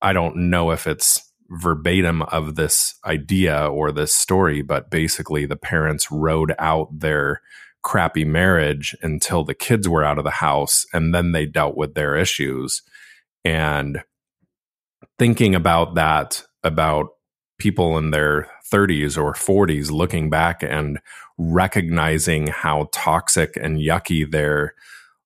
[0.02, 5.56] i don't know if it's verbatim of this idea or this story but basically the
[5.56, 7.40] parents rode out their
[7.84, 11.94] crappy marriage until the kids were out of the house and then they dealt with
[11.94, 12.82] their issues.
[13.44, 14.02] And
[15.18, 17.10] thinking about that about
[17.58, 20.98] people in their 30s or 40s looking back and
[21.38, 24.74] recognizing how toxic and yucky their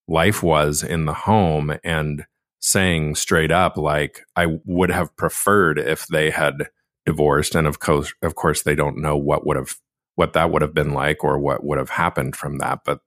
[0.08, 2.26] life was in the home and
[2.60, 6.68] saying straight up like I would have preferred if they had
[7.06, 7.54] divorced.
[7.54, 9.76] And of course of course they don't know what would have
[10.18, 13.00] what that would have been like or what would have happened from that but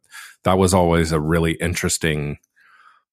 [0.44, 2.38] that was always a really interesting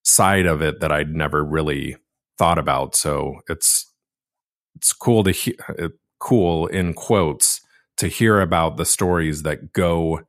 [0.02, 1.96] side of it that I'd never really
[2.38, 3.92] thought about so it's
[4.76, 5.54] it's cool to hear
[6.18, 7.60] cool in quotes
[7.96, 10.20] to hear about the stories that go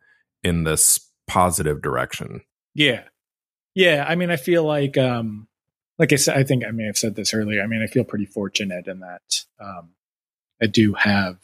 [0.43, 2.41] in this positive direction.
[2.73, 3.03] Yeah.
[3.75, 4.05] Yeah.
[4.07, 5.47] I mean, I feel like, um,
[5.97, 7.61] like I said, I think I may have said this earlier.
[7.61, 9.89] I mean, I feel pretty fortunate in that um,
[10.61, 11.37] I do have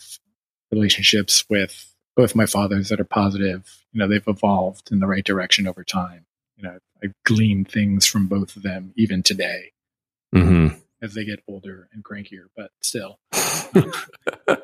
[0.72, 3.84] relationships with both my fathers that are positive.
[3.92, 6.26] You know, they've evolved in the right direction over time.
[6.58, 9.72] You know, I glean things from both of them even today.
[10.34, 10.76] Mm-hmm
[11.06, 13.20] as they get older and crankier, but still.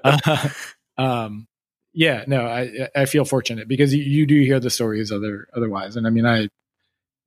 [0.04, 0.50] uh,
[0.98, 1.48] um,
[1.94, 5.96] yeah, no, I I feel fortunate because you, you do hear the stories other otherwise,
[5.96, 6.50] and I mean, I, you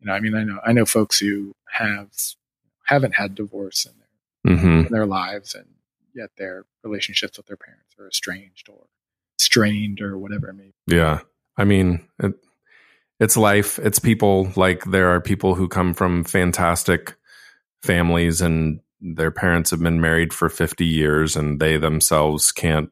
[0.03, 2.11] know, I mean, I know I know folks who have
[2.85, 4.87] haven't had divorce in their mm-hmm.
[4.87, 5.67] in their lives, and
[6.15, 8.87] yet their relationships with their parents are estranged or
[9.39, 10.97] strained or whatever it may be.
[10.97, 11.21] Yeah,
[11.57, 12.35] I mean, it,
[13.21, 13.79] it's life.
[13.79, 14.53] It's people.
[14.57, 17.17] Like there are people who come from fantastic
[17.83, 22.91] families and their parents have been married for 50 years and they themselves can't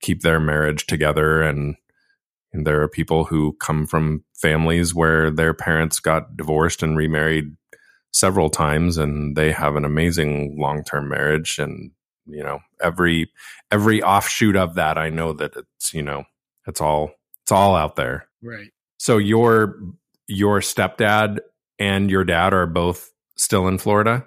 [0.00, 1.74] keep their marriage together and,
[2.52, 7.56] and there are people who come from families where their parents got divorced and remarried
[8.12, 11.90] several times and they have an amazing long-term marriage and
[12.28, 13.30] you know every
[13.70, 16.24] every offshoot of that i know that it's you know
[16.66, 17.10] it's all
[17.42, 19.78] it's all out there right so your
[20.26, 21.38] your stepdad
[21.78, 24.24] and your dad are both still in florida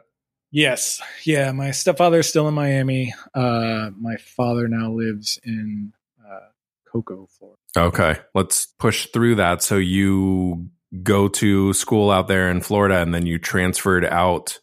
[0.51, 1.01] Yes.
[1.23, 1.51] Yeah.
[1.53, 3.13] My stepfather's still in Miami.
[3.33, 6.49] Uh, my father now lives in uh,
[6.91, 7.57] Cocoa, Florida.
[7.77, 8.17] Okay.
[8.35, 9.63] Let's push through that.
[9.63, 10.69] So you
[11.03, 14.59] go to school out there in Florida and then you transferred out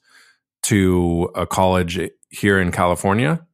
[0.65, 1.99] to a college
[2.31, 3.47] here in California?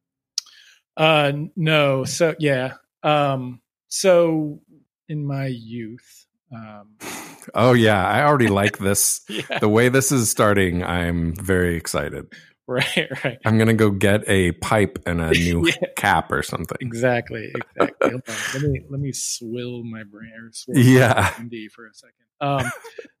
[0.97, 2.03] Uh, no.
[2.05, 2.73] So, yeah.
[3.03, 4.61] Um, so
[5.09, 6.95] in my youth, um,
[7.53, 9.21] oh yeah, I already like this.
[9.29, 9.59] yeah.
[9.59, 12.25] The way this is starting, I'm very excited.
[12.67, 13.37] Right, right.
[13.45, 15.75] I'm gonna go get a pipe and a new Yeah.
[15.95, 16.79] cap or something.
[16.81, 18.19] Exactly, exactly.
[18.55, 20.31] Let me let me swill my brain.
[20.35, 21.29] Or swirl Yeah.
[21.37, 22.25] MD for a second.
[22.41, 22.71] Um,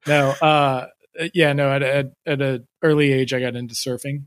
[0.07, 0.87] no, uh,
[1.35, 1.71] yeah, no.
[1.71, 4.25] At at at an early age, I got into surfing.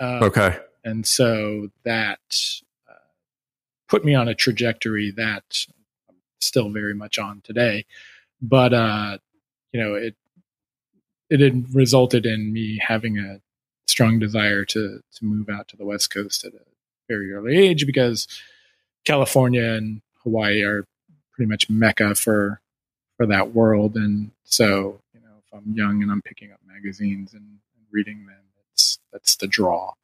[0.00, 0.58] Uh, Okay.
[0.84, 2.20] and so that
[2.90, 2.94] uh,
[3.88, 5.66] put me on a trajectory that
[6.08, 7.84] I'm still very much on today.
[8.42, 9.18] But uh,
[9.72, 10.16] you know, it
[11.30, 13.40] it resulted in me having a
[13.86, 16.60] strong desire to to move out to the West Coast at a
[17.08, 18.26] very early age because
[19.04, 20.84] California and Hawaii are
[21.32, 22.60] pretty much mecca for
[23.16, 27.32] for that world, and so you know, if I'm young and I'm picking up magazines
[27.32, 28.42] and, and reading them,
[29.14, 29.94] that's the draw.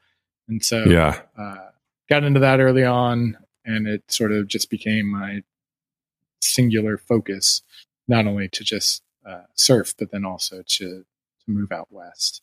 [0.49, 1.21] And so, Yeah.
[1.37, 1.69] uh,
[2.09, 5.43] got into that early on, and it sort of just became my
[6.41, 7.63] singular focus,
[8.09, 11.05] not only to just uh, surf, but then also to
[11.45, 12.43] to move out west.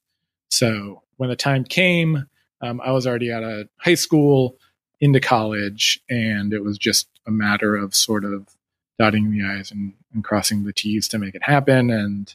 [0.49, 2.27] So when the time came,
[2.61, 4.57] um, I was already out of high school
[4.99, 8.47] into college, and it was just a matter of sort of
[8.97, 11.89] dotting the i's and, and crossing the t's to make it happen.
[11.91, 12.33] And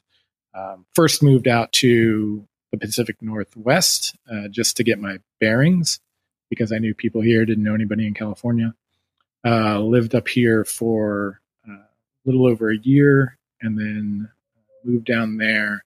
[0.54, 6.00] um, first moved out to the Pacific Northwest uh, just to get my bearings
[6.50, 8.74] because I knew people here, didn't know anybody in California.
[9.44, 14.30] Uh, lived up here for uh, a little over a year and then
[14.84, 15.84] moved down there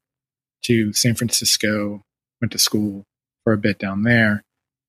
[0.63, 2.03] to San Francisco,
[2.41, 3.05] went to school
[3.45, 4.43] for a bit down there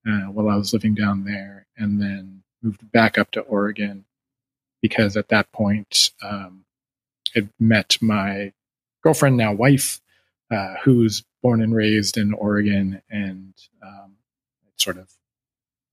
[0.07, 4.05] uh, while I was living down there, and then moved back up to Oregon
[4.81, 6.65] because at that point um,
[7.35, 8.53] I'd met my
[9.03, 10.01] girlfriend, now wife,
[10.49, 14.13] uh, who's born and raised in Oregon, and um,
[14.77, 15.11] sort of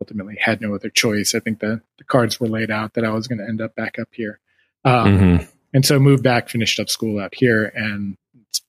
[0.00, 1.34] ultimately had no other choice.
[1.34, 3.74] I think the, the cards were laid out that I was going to end up
[3.74, 4.40] back up here.
[4.84, 5.48] Um, Mhm.
[5.72, 8.16] And so moved back, finished up school out here, and
[8.48, 8.60] it's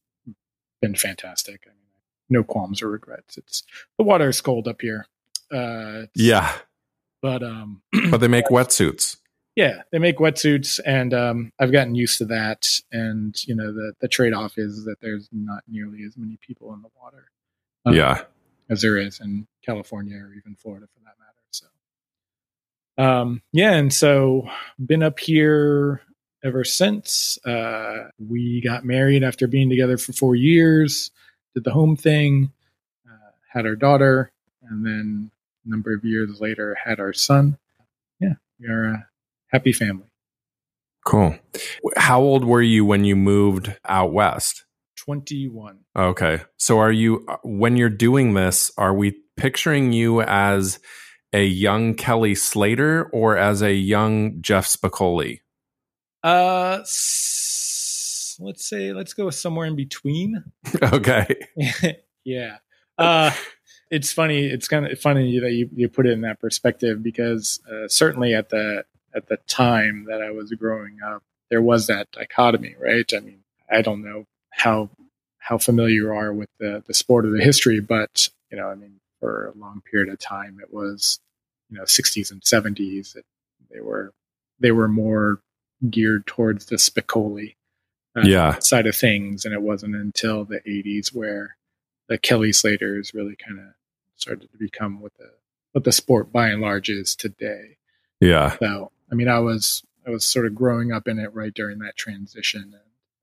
[0.81, 1.61] been fantastic.
[1.65, 1.77] I mean,
[2.29, 3.38] no qualms or regrets.
[3.38, 3.63] It's
[3.99, 5.05] the water is cold up here.
[5.51, 6.51] Uh, Yeah.
[7.21, 9.17] but um, But they make wetsuits.
[9.55, 12.67] Yeah, they make wetsuits, and um, I've gotten used to that.
[12.91, 16.73] And you know, the the trade off is that there's not nearly as many people
[16.73, 17.25] in the water
[17.85, 18.23] uh, Yeah.
[18.69, 21.31] as there is in California or even Florida for that matter.
[21.51, 21.67] So,
[22.97, 24.47] um, yeah, and so
[24.83, 26.01] been up here
[26.43, 27.37] ever since.
[27.45, 31.11] Uh, we got married after being together for four years.
[31.53, 32.51] Did the home thing,
[33.09, 34.31] uh, had our daughter,
[34.63, 35.31] and then
[35.65, 37.57] a number of years later had our son.
[38.19, 39.07] Yeah, we are a
[39.55, 40.07] happy family.
[41.05, 41.37] Cool.
[41.95, 44.65] How old were you when you moved out west?
[44.97, 45.79] 21.
[45.95, 46.41] Okay.
[46.57, 50.79] So are you when you're doing this, are we picturing you as
[51.31, 55.39] a young Kelly Slater or as a young Jeff Spicoli?
[56.23, 60.43] Uh, s- let's say let's go somewhere in between.
[60.81, 61.27] okay.
[62.25, 62.57] yeah.
[62.97, 63.31] Uh,
[63.91, 64.45] it's funny.
[64.47, 68.33] It's kind of funny that you, you put it in that perspective because uh, certainly
[68.33, 68.83] at the
[69.15, 73.10] at the time that I was growing up, there was that dichotomy, right?
[73.15, 73.39] I mean,
[73.71, 74.89] I don't know how
[75.39, 78.76] how familiar you are with the the sport or the history, but you know, I
[78.76, 81.20] mean, for a long period of time, it was
[81.70, 83.16] you know 60s and 70s.
[83.16, 83.26] It,
[83.72, 84.13] they were
[84.59, 85.39] they were more
[85.89, 87.55] geared towards the Spicoli
[88.16, 88.59] uh, Yeah.
[88.59, 91.57] side of things, and it wasn't until the 80s where
[92.07, 93.66] the Kelly Slaters really kind of
[94.16, 95.32] started to become what the
[95.74, 97.78] what the sport by and large is today.
[98.22, 98.55] Yeah.
[98.59, 101.80] So, I mean, I was I was sort of growing up in it right during
[101.80, 102.74] that transition.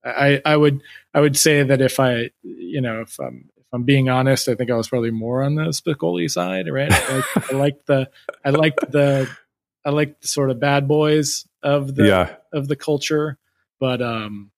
[0.05, 0.83] I I would
[1.15, 4.55] I would say that if I you know if I'm if I'm being honest, I
[4.55, 6.93] think I was probably more on the Spicoli side, right?
[6.93, 8.11] I like I liked the
[8.45, 9.29] I liked the
[9.85, 12.35] I liked the sort of bad boys of the Yeah.
[12.53, 13.39] of the culture,
[13.81, 14.51] but um,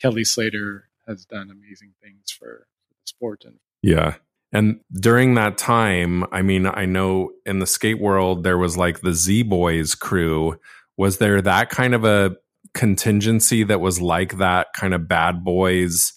[0.00, 4.16] Kelly Slater has done amazing things for the sport and yeah.
[4.52, 9.00] And during that time, I mean, I know in the skate world there was like
[9.00, 10.58] the Z Boys crew.
[10.96, 12.36] Was there that kind of a
[12.74, 16.12] contingency that was like that kind of bad boys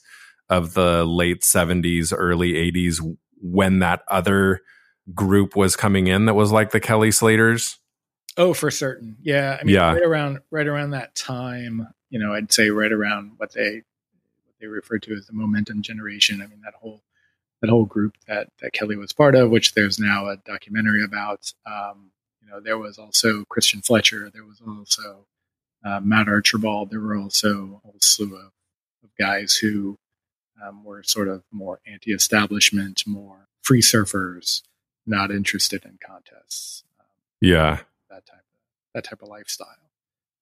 [0.50, 3.00] of the late 70s, early 80s
[3.42, 4.62] when that other
[5.14, 7.78] group was coming in that was like the Kelly Slaters?
[8.38, 9.16] Oh, for certain.
[9.22, 9.58] Yeah.
[9.60, 9.94] I mean, Yeah.
[9.94, 13.84] right around right around that time, you know, I'd say right around what they
[14.46, 16.42] what they refer to as the momentum generation.
[16.42, 17.04] I mean, that whole
[17.64, 21.52] that whole group that that Kelly was part of, which there's now a documentary about.
[21.66, 22.12] Um,
[22.42, 24.30] you know, there was also Christian Fletcher.
[24.34, 25.26] There was also
[25.86, 26.92] uh, Matt Archbold.
[26.92, 28.52] There were also a whole slew of,
[29.04, 29.98] of guys who
[30.62, 34.62] um, were sort of more anti-establishment, more free surfers,
[35.06, 36.84] not interested in contests.
[37.00, 37.06] Um,
[37.40, 37.80] Yeah.
[38.10, 39.68] that type of that type of lifestyle.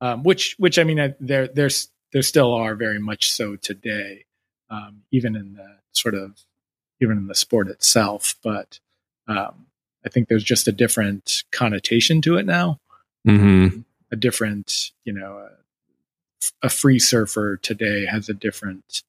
[0.02, 4.26] Um, which which I mean I- there there's there still are very much so today,
[4.72, 6.40] um, even in the sort of
[7.02, 8.36] even in the sport itself.
[8.43, 8.80] But
[9.28, 9.68] um,
[10.06, 12.80] I think there's just a different connotation to it now.
[13.26, 13.68] hmm
[14.12, 19.04] A different you know a, a free surfer today has a different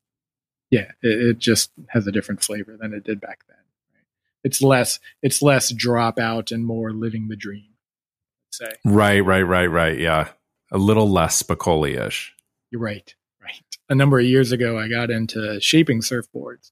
[0.71, 3.57] yeah it, it just has a different flavor than it did back then.
[3.95, 4.05] Right?
[4.45, 7.69] It's less it's less dropout and more living the dream.
[8.53, 8.73] Say.
[8.85, 9.99] Right, right, right, right.
[9.99, 10.29] Yeah.
[10.71, 12.35] A little less Spicoli ish.
[12.71, 13.15] You're right.
[13.43, 13.63] Right.
[13.89, 16.71] A number of years ago, I got into shaping surfboards.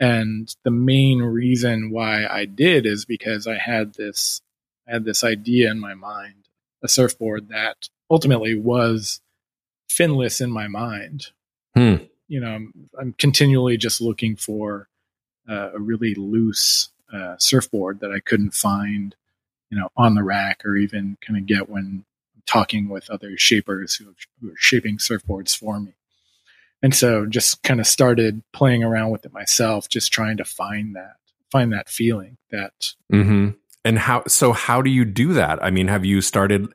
[0.00, 4.40] And the main reason why I did is because I had this,
[4.88, 6.48] I had this idea in my mind,
[6.82, 9.20] a surfboard that ultimately was
[9.90, 11.28] finless in my mind.
[11.76, 11.96] Hmm.
[12.28, 14.88] You know, I'm, I'm continually just looking for
[15.48, 19.14] uh, a really loose uh, surfboard that I couldn't find,
[19.68, 22.04] you know, on the rack or even kind of get when
[22.46, 25.92] talking with other shapers who, who are shaping surfboards for me.
[26.82, 30.96] And so just kind of started playing around with it myself, just trying to find
[30.96, 31.16] that,
[31.50, 33.50] find that feeling that hmm
[33.84, 35.62] And how, so how do you do that?
[35.62, 36.68] I mean, have you started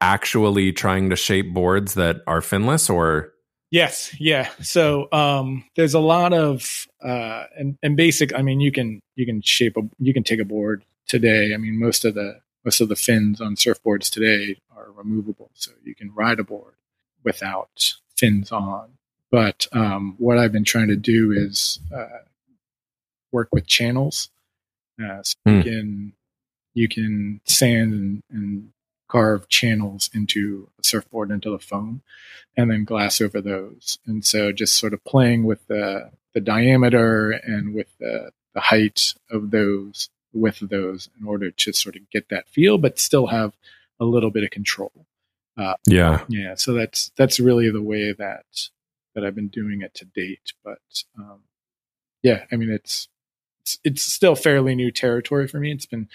[0.00, 3.32] actually trying to shape boards that are finless or?
[3.70, 4.48] Yes, yeah.
[4.62, 8.32] So um, there's a lot of uh, and and basic.
[8.34, 11.52] I mean, you can you can shape a you can take a board today.
[11.52, 15.72] I mean, most of the most of the fins on surfboards today are removable, so
[15.84, 16.74] you can ride a board
[17.24, 18.90] without fins on.
[19.30, 22.06] But um, what I've been trying to do is uh,
[23.32, 24.30] work with channels.
[25.02, 25.56] Uh, so Hmm.
[25.56, 26.12] you can
[26.74, 28.72] you can sand and, and
[29.08, 32.02] carve channels into a surfboard into the foam
[32.56, 33.98] and then glass over those.
[34.06, 39.14] And so just sort of playing with the, the diameter and with the, the height
[39.30, 40.10] of those,
[40.60, 43.56] of those in order to sort of get that feel, but still have
[44.00, 45.06] a little bit of control.
[45.86, 46.24] Yeah.
[46.28, 46.56] Yeah.
[46.56, 48.44] So that's, that's really the way that,
[49.16, 50.52] that I've been doing it to date.
[50.62, 50.78] But,
[51.18, 51.40] um,
[52.22, 53.08] yeah, I mean, it's,
[53.62, 55.72] it's, it's still fairly new territory for me.
[55.72, 56.08] It's been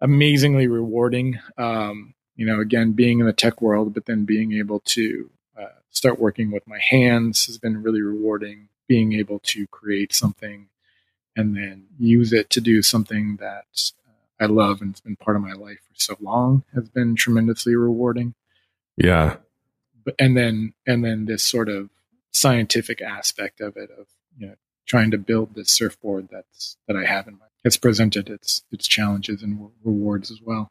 [0.00, 1.38] amazingly rewarding.
[1.58, 5.30] Um, you know, again, being in the tech world, but then being able to
[5.60, 8.68] uh, start working with my hands has been really rewarding.
[8.88, 10.68] Being able to create something
[11.34, 15.36] and then use it to do something that uh, I love and it's been part
[15.36, 18.34] of my life for so long has been tremendously rewarding.
[18.96, 19.36] Yeah.
[20.04, 21.90] But and then and then this sort of
[22.36, 24.06] scientific aspect of it of
[24.36, 24.54] you know
[24.86, 28.86] trying to build this surfboard that's that I have in my it's presented its its
[28.86, 30.68] challenges and re- rewards as well.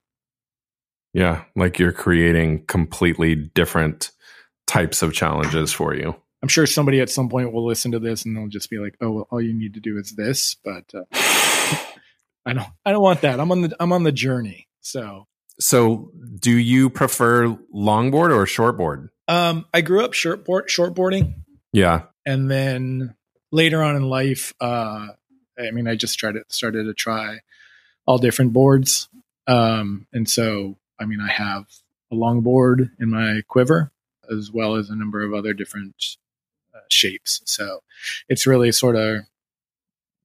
[1.14, 1.44] Yeah.
[1.56, 4.12] Like you're creating completely different
[4.68, 6.16] types of challenges for you.
[6.42, 8.96] I'm sure somebody at some point will listen to this and they'll just be like,
[9.02, 11.06] "Oh, well, all you need to do is this." But uh,
[12.46, 13.40] I don't, I don't want that.
[13.40, 14.68] I'm on the, I'm on the journey.
[14.82, 15.26] So,
[15.60, 19.10] So do you prefer longboard or shortboard?
[19.28, 21.34] um, I grew up shortboard, shortboarding,
[21.76, 22.04] Yeah.
[22.26, 23.16] and then
[23.52, 25.08] later on in life, uh,
[25.58, 27.40] I mean, I just tried to started to try
[28.06, 29.10] all different boards,
[29.48, 31.66] um, and so I mean, I have
[32.12, 33.92] a longboard in my quiver
[34.32, 36.18] as well as a number of other different
[36.74, 37.42] uh, shapes.
[37.46, 37.82] So
[38.30, 39.22] it's really sort of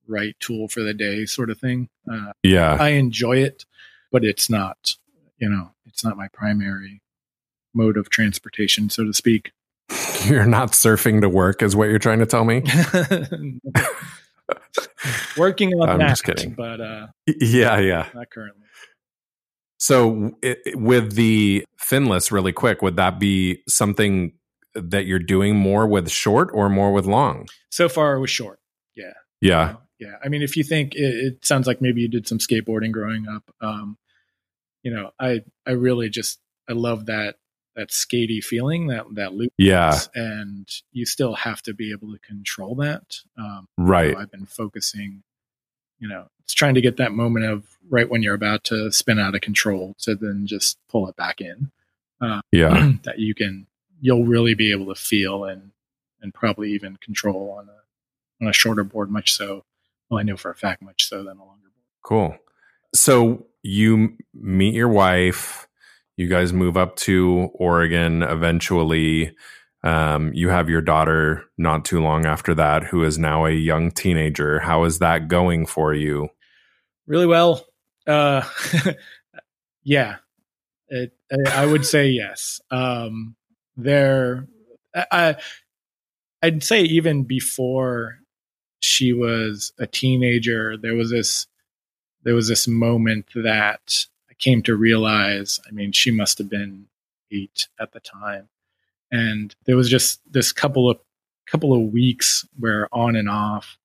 [0.06, 1.88] right tool for the day sort of thing.
[2.10, 2.76] Uh, Yeah.
[2.80, 3.64] I enjoy it,
[4.10, 4.96] but it's not,
[5.38, 7.02] you know, it's not my primary
[7.74, 9.52] mode of transportation, so to speak.
[10.24, 12.62] You're not surfing to work, is what you're trying to tell me?
[15.36, 16.54] Working on I'm that, just kidding.
[16.54, 17.78] but uh, yeah.
[17.78, 18.08] Yeah.
[18.14, 18.62] not currently.
[19.78, 24.32] So it, with the finless, really quick, would that be something
[24.74, 27.48] that you're doing more with short or more with long?
[27.70, 28.60] So far, it was short.
[28.94, 29.14] Yeah.
[29.40, 29.76] Yeah.
[29.98, 30.16] Yeah.
[30.22, 33.26] I mean, if you think it, it sounds like maybe you did some skateboarding growing
[33.26, 33.96] up, um,
[34.82, 36.38] you know, I, I really just,
[36.68, 37.36] I love that,
[37.80, 39.98] that skatey feeling that that loop Yeah.
[40.14, 44.12] and you still have to be able to control that um, Right.
[44.12, 45.22] so I've been focusing,
[45.98, 49.18] you know, it's trying to get that moment of right when you're about to spin
[49.18, 51.70] out of control to then just pull it back in.
[52.52, 52.92] Yeah.
[53.04, 53.66] that you can,
[54.00, 55.70] you'll really be able to feel and
[56.22, 59.64] and probably even control on a on a shorter board, much so.
[60.10, 61.86] Well, I know for a fact, much so than a longer board.
[62.02, 62.36] Cool.
[62.94, 65.66] So you meet your wife.
[66.20, 69.34] You guys move up to Oregon eventually.
[69.82, 73.90] Um, you have your daughter not too long after that, who is now a young
[73.90, 74.58] teenager.
[74.58, 76.28] How is that going for you?
[77.06, 77.64] Really well.
[78.06, 78.42] Uh,
[79.82, 80.16] yeah,
[80.88, 81.16] it,
[81.50, 82.60] I, would say yes.
[82.70, 83.34] Um,
[83.78, 84.46] there,
[84.94, 85.36] I,
[86.42, 88.18] I'd say even before
[88.80, 91.46] she was a teenager, there was this,
[92.24, 94.04] there was this moment that
[94.40, 95.60] came to realize.
[95.68, 96.86] I mean, she must have been
[97.32, 98.48] eight at the time,
[99.10, 100.98] and there was just this couple of
[101.46, 103.78] couple of weeks where on and off,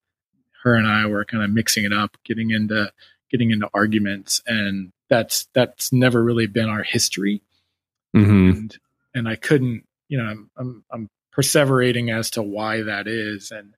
[0.63, 2.91] her and I were kind of mixing it up, getting into
[3.31, 7.41] getting into arguments, and that's that's never really been our history
[8.15, 8.77] hmm and
[9.13, 13.75] and I couldn't, you know, I'm I'm I'm perseverating as to why that is, and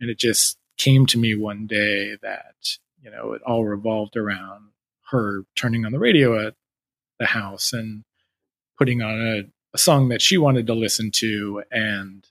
[0.00, 4.68] and it just came to me one day that you know it all revolved around
[5.12, 6.54] her turning on the radio at
[7.18, 8.04] the house and
[8.78, 9.42] putting on a,
[9.74, 12.26] a song that she wanted to listen to and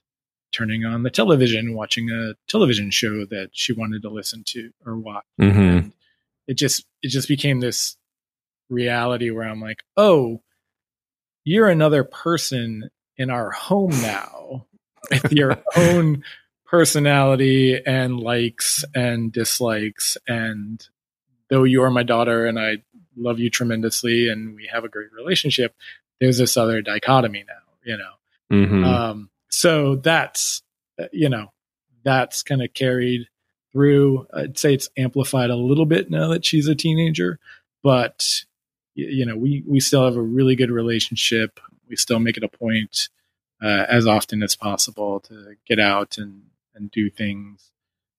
[0.52, 4.98] turning on the television watching a television show that she wanted to listen to or
[4.98, 5.92] watch hmm and
[6.46, 7.96] it just it just became this
[8.68, 10.42] reality where I'm like, oh,
[11.44, 14.66] you're another person in our home now
[15.10, 16.24] with your own
[16.66, 20.16] personality and likes and dislikes.
[20.26, 20.86] And
[21.52, 22.78] though you are my daughter and I
[23.14, 25.74] love you tremendously and we have a great relationship,
[26.18, 28.12] there's this other dichotomy now, you know.
[28.48, 30.62] hmm Um, so that's,
[30.98, 31.52] uh, you know,
[32.04, 33.28] that's kind of carried
[33.70, 34.26] through.
[34.32, 37.38] I'd say it's amplified a little bit now that she's a teenager,
[37.82, 38.44] but
[38.94, 41.60] you know, we we still have a really good relationship.
[41.86, 43.08] We still make it a point
[43.62, 46.44] uh, as often as possible to get out and
[46.74, 47.70] and do things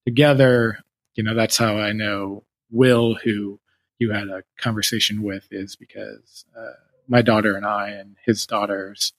[0.05, 0.83] together.
[1.15, 2.43] You know, that's how I know
[2.73, 3.59] Will, who
[3.99, 6.73] you had a conversation with, is because uh,
[7.07, 9.13] my daughter and I and his daughters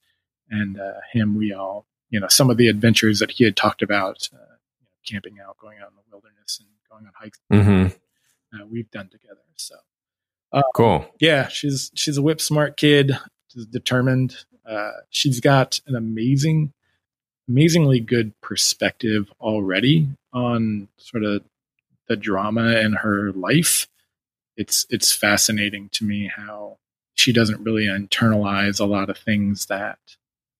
[0.49, 3.81] and uh, him, we all, you know, some of the adventures that he had talked
[3.81, 7.39] about, uh, you know, camping out, going out in the wilderness, and going on hikes,
[7.51, 7.87] mm-hmm.
[8.55, 9.41] uh, we've done together.
[9.55, 9.75] So
[10.73, 11.05] Cool.
[11.19, 13.17] yeah, she's she's a whip smart kid.
[13.47, 14.45] She's determined.
[14.65, 16.73] Uh, she's got an amazing,
[17.47, 21.43] amazingly good perspective already on sort of
[22.07, 23.87] the drama in her life.
[24.57, 26.77] It's it's fascinating to me how
[27.15, 29.99] she doesn't really internalize a lot of things that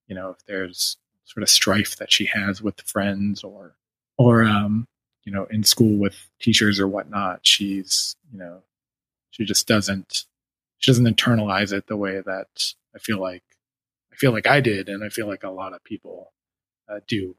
[0.07, 3.75] you know if there's sort of strife that she has with friends or
[4.17, 4.87] or um,
[5.23, 7.41] you know in school with teachers or whatnot.
[7.43, 8.63] She's you know
[9.31, 10.25] she just doesn't
[10.77, 13.43] she doesn't internalize it the way that I feel like
[14.11, 16.31] I feel like I did, and I feel like a lot of people
[16.89, 17.35] uh, do,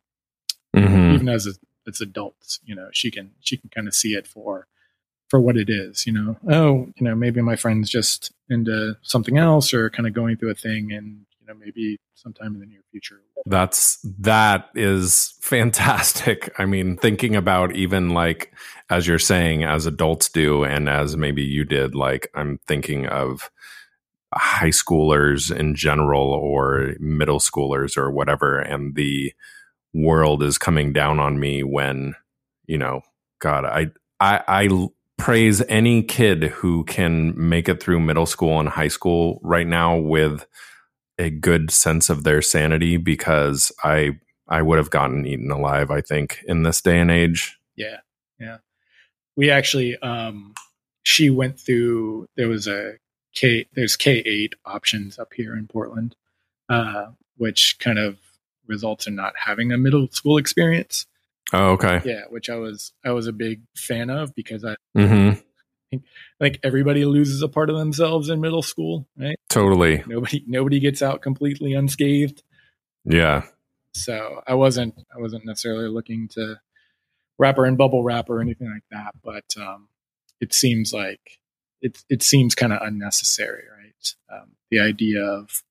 [0.74, 2.60] hmm even as as adults.
[2.64, 4.66] You know, she can she can kind of see it for
[5.28, 6.06] for what it is.
[6.06, 10.14] You know, oh, you know, maybe my friend's just into something else, or kind of
[10.14, 13.20] going through a thing, and you know, maybe sometime in the near future.
[13.44, 16.52] That's that is fantastic.
[16.58, 18.52] I mean, thinking about even like
[18.90, 23.50] as you're saying, as adults do, and as maybe you did, like I'm thinking of
[24.34, 29.32] high schoolers in general or middle schoolers or whatever, and the
[29.96, 32.14] world is coming down on me when,
[32.66, 33.02] you know,
[33.40, 33.88] God, I
[34.20, 34.88] I, I
[35.18, 39.96] praise any kid who can make it through middle school and high school right now
[39.96, 40.46] with
[41.18, 44.18] a good sense of their sanity because I
[44.48, 47.58] I would have gotten eaten alive, I think, in this day and age.
[47.74, 47.98] Yeah,
[48.38, 48.58] yeah.
[49.36, 50.54] We actually, um,
[51.02, 52.28] she went through.
[52.36, 52.98] There was a
[53.34, 53.66] K.
[53.74, 56.14] There's K eight options up here in Portland,
[56.68, 58.18] uh, which kind of
[58.68, 61.06] results in not having a middle school experience.
[61.52, 62.02] Oh, okay.
[62.04, 65.38] Yeah, which I was I was a big fan of because I mm-hmm.
[65.94, 65.98] i
[66.40, 69.38] think everybody loses a part of themselves in middle school, right?
[69.48, 70.02] Totally.
[70.06, 72.42] Nobody nobody gets out completely unscathed.
[73.04, 73.44] Yeah.
[73.92, 76.60] So I wasn't I wasn't necessarily looking to
[77.38, 79.88] wrap her in bubble wrap or anything like that, but um,
[80.40, 81.38] it seems like
[81.80, 84.14] it it seems kind of unnecessary, right?
[84.32, 85.62] Um, the idea of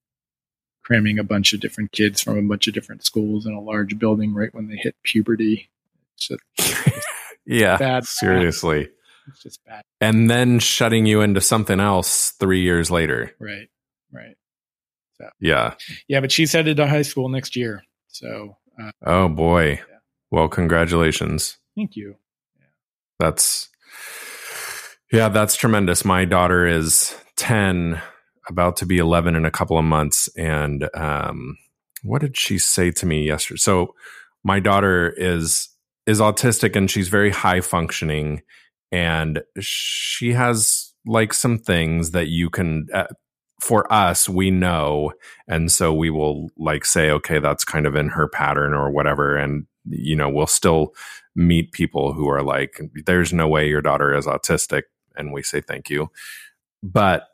[0.85, 3.97] cramming a bunch of different kids from a bunch of different schools in a large
[3.97, 5.69] building right when they hit puberty.
[6.15, 6.95] It's just,
[7.47, 7.77] Yeah.
[7.77, 8.05] Bad.
[8.05, 8.89] Seriously.
[9.27, 9.83] it's just bad.
[9.99, 13.33] And then shutting you into something else three years later.
[13.39, 13.67] Right.
[14.13, 14.35] Right.
[15.17, 15.73] So Yeah.
[16.07, 17.83] yeah, but she's headed to high school next year.
[18.09, 19.71] So uh, Oh boy.
[19.71, 19.97] Yeah.
[20.29, 21.57] Well, congratulations.
[21.75, 22.15] thank you.
[23.19, 23.69] That's
[25.11, 26.03] yeah, that's tremendous.
[26.03, 28.01] My daughter is 10,
[28.47, 31.57] about to be 11 in a couple of months and um
[32.05, 33.57] what did she say to me yesterday?
[33.57, 33.95] So
[34.43, 35.69] my daughter is
[36.05, 38.43] is autistic and she's very high functioning
[38.91, 43.07] and she has like some things that you can uh,
[43.59, 45.11] for us we know
[45.47, 49.35] and so we will like say okay that's kind of in her pattern or whatever
[49.35, 50.93] and you know we'll still
[51.35, 54.83] meet people who are like there's no way your daughter is autistic
[55.15, 56.11] and we say thank you
[56.83, 57.29] but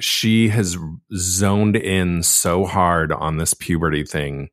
[0.00, 0.76] she has
[1.14, 4.50] zoned in so hard on this puberty thing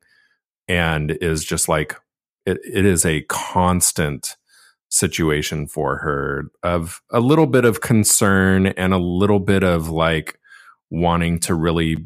[0.68, 1.96] and is just like
[2.46, 4.36] it, it is a constant
[4.90, 10.38] situation for her of a little bit of concern and a little bit of like
[10.90, 11.96] wanting to really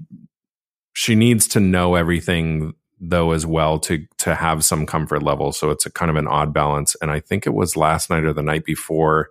[0.95, 5.53] she needs to know everything though as well to to have some comfort level.
[5.53, 6.97] So it's a kind of an odd balance.
[7.03, 9.31] And i think it was last night or the night before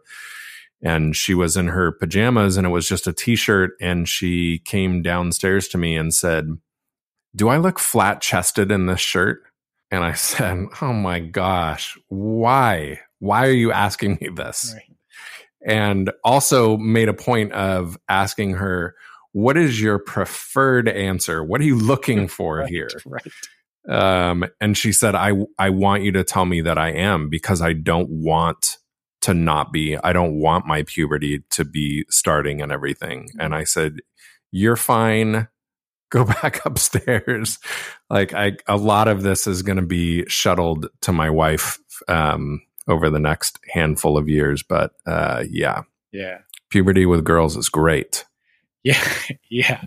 [0.84, 5.02] and she was in her pajamas and it was just a t-shirt and she came
[5.02, 6.48] downstairs to me and said
[7.36, 9.42] do i look flat chested in this shirt?
[9.92, 13.00] And i said oh my gosh why?
[13.20, 14.74] Why are you asking me this?
[14.76, 14.98] Right.
[15.66, 18.96] and also made a point of asking her
[19.34, 21.42] what is your preferred answer?
[21.44, 22.90] What are you looking for Right, here?
[23.06, 23.26] Right.
[23.90, 27.62] um, and she said i i want you to tell me that i am because
[27.62, 28.78] i don't want
[29.22, 33.63] to not be i don't want my puberty to be starting and everything and i
[33.63, 33.97] said
[34.51, 35.47] you're fine
[36.09, 37.59] go back upstairs
[38.09, 42.61] like i a lot of this is going to be shuttled to my wife um
[42.88, 46.39] over the next handful of years but uh yeah Yeah.
[46.69, 48.26] puberty with girls is great
[48.84, 49.01] Yeah.
[49.49, 49.84] Yeah.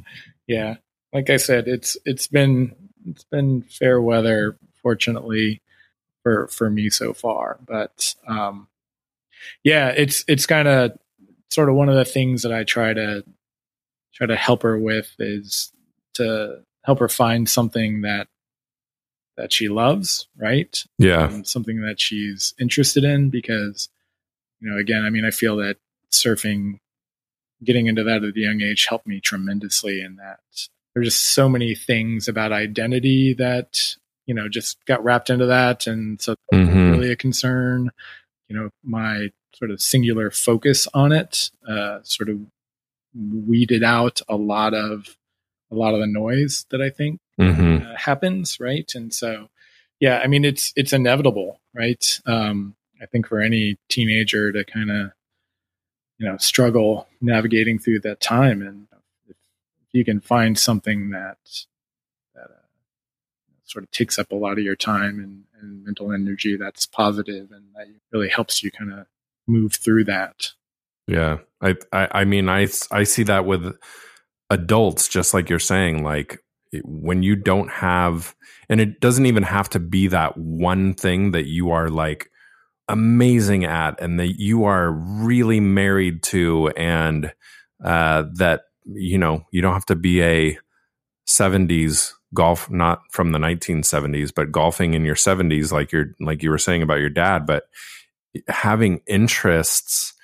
[0.46, 0.76] Yeah.
[1.12, 2.74] Like I said, it's it's been
[3.08, 5.62] it's been fair weather, fortunately,
[6.22, 7.58] for for me so far.
[7.66, 8.68] But um
[9.62, 10.92] yeah, it's it's kind of
[11.50, 13.24] sort of one of the things that I try to
[14.14, 15.72] try to help her with is
[16.14, 18.28] to help her find something that
[19.36, 20.84] that she loves, right?
[20.98, 23.88] yeah um, something that she's interested in because
[24.60, 25.76] you know again i mean i feel that
[26.12, 26.78] surfing
[27.64, 30.38] getting into that at a young age helped me tremendously in that
[30.94, 33.80] there's just so many things about identity that
[34.26, 36.92] you know just got wrapped into that and so Mhm.
[36.92, 37.90] really a concern
[38.48, 42.40] you know my sort of singular focus on it uh, sort of
[43.14, 45.16] weeded out a lot of
[45.70, 48.90] a lot of the noise that i think hmm uh, happens, right?
[48.94, 49.48] And so,
[50.00, 52.20] yeah, I mean, it's it's inevitable, right?
[52.26, 55.12] Um, I think for any teenager to kind of,
[56.18, 58.86] you know, struggle navigating through that time, and
[59.28, 59.36] if,
[59.92, 61.38] you can find something that
[63.64, 67.50] sort of takes up a lot of your time and, and mental energy, that's positive
[67.50, 69.06] and that really helps you kind of
[69.46, 70.50] move through that.
[71.06, 73.76] Yeah, I, I, I mean, I, I see that with
[74.50, 76.02] adults, just like you're saying.
[76.02, 76.42] Like
[76.82, 78.34] when you don't have,
[78.68, 82.30] and it doesn't even have to be that one thing that you are like
[82.88, 87.32] amazing at, and that you are really married to, and
[87.84, 90.58] uh, that you know you don't have to be a
[91.28, 96.50] '70s golf, not from the 1970s, but golfing in your 70s, like you're like you
[96.50, 97.64] were saying about your dad, but
[98.48, 100.14] having interests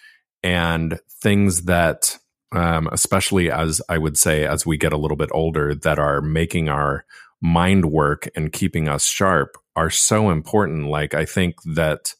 [0.42, 2.18] and things that
[2.52, 6.20] um, especially as i would say as we get a little bit older that are
[6.20, 7.04] making our
[7.40, 10.88] mind work and keeping us sharp are so important.
[10.88, 12.14] Like i think that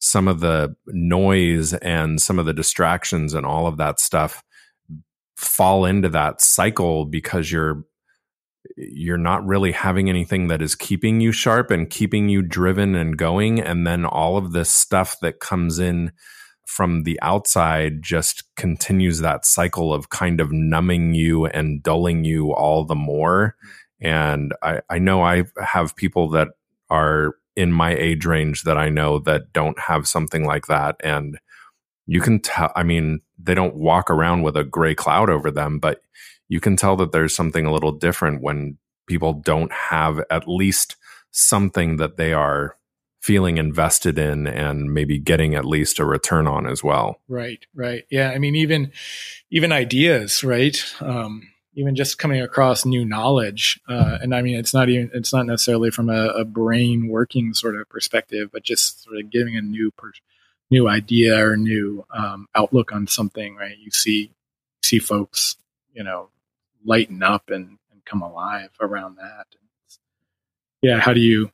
[0.00, 4.42] some of the noise and some of the distractions and all of that stuff
[5.36, 7.84] fall into that cycle because you're
[8.76, 13.16] you're not really having anything that is keeping you sharp and keeping you driven and
[13.16, 16.12] going and then all of this stuff that comes in
[16.70, 22.54] from the outside just continues that cycle of kind of numbing you and dulling you
[22.54, 23.56] all the more.
[24.00, 26.48] And i i know i have people that
[26.88, 30.96] are in my age range that i know that don't have something like that.
[31.02, 31.38] And
[32.06, 35.78] you can tell i mean they don't walk around with a gray cloud over them
[35.78, 36.02] but
[36.50, 38.76] you can tell that there's something a little different when
[39.06, 40.96] people don't have at least
[41.30, 42.76] something that they are
[43.22, 47.20] feeling invested in and maybe getting at least a return on as well.
[47.28, 48.04] Right, right.
[48.10, 48.92] Yeah, I mean even
[49.50, 50.84] even ideas, right?
[51.00, 55.32] Um even just coming across new knowledge uh, and i mean it's not even it's
[55.32, 59.56] not necessarily from a, a brain working sort of perspective but just sort of giving
[59.56, 60.10] a new per,
[60.68, 64.32] new idea or new um, outlook on something right you see
[64.82, 65.56] see folks
[65.94, 66.28] you know
[66.84, 69.46] lighten up and, and come alive around that.
[70.82, 71.50] Yeah, how do you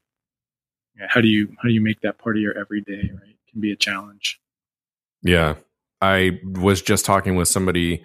[0.98, 3.30] yeah, how do you how do you make that part of your everyday, right?
[3.30, 4.40] It can be a challenge.
[5.22, 5.54] Yeah.
[6.00, 8.04] I was just talking with somebody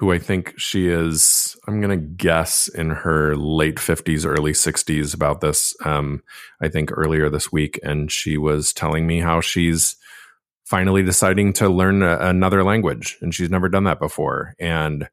[0.00, 5.14] who I think she is, I'm going to guess in her late 50s, early 60s
[5.14, 6.22] about this, um,
[6.62, 7.78] I think earlier this week.
[7.82, 9.96] And she was telling me how she's
[10.64, 13.18] finally deciding to learn a, another language.
[13.20, 14.54] And she's never done that before.
[14.58, 15.08] And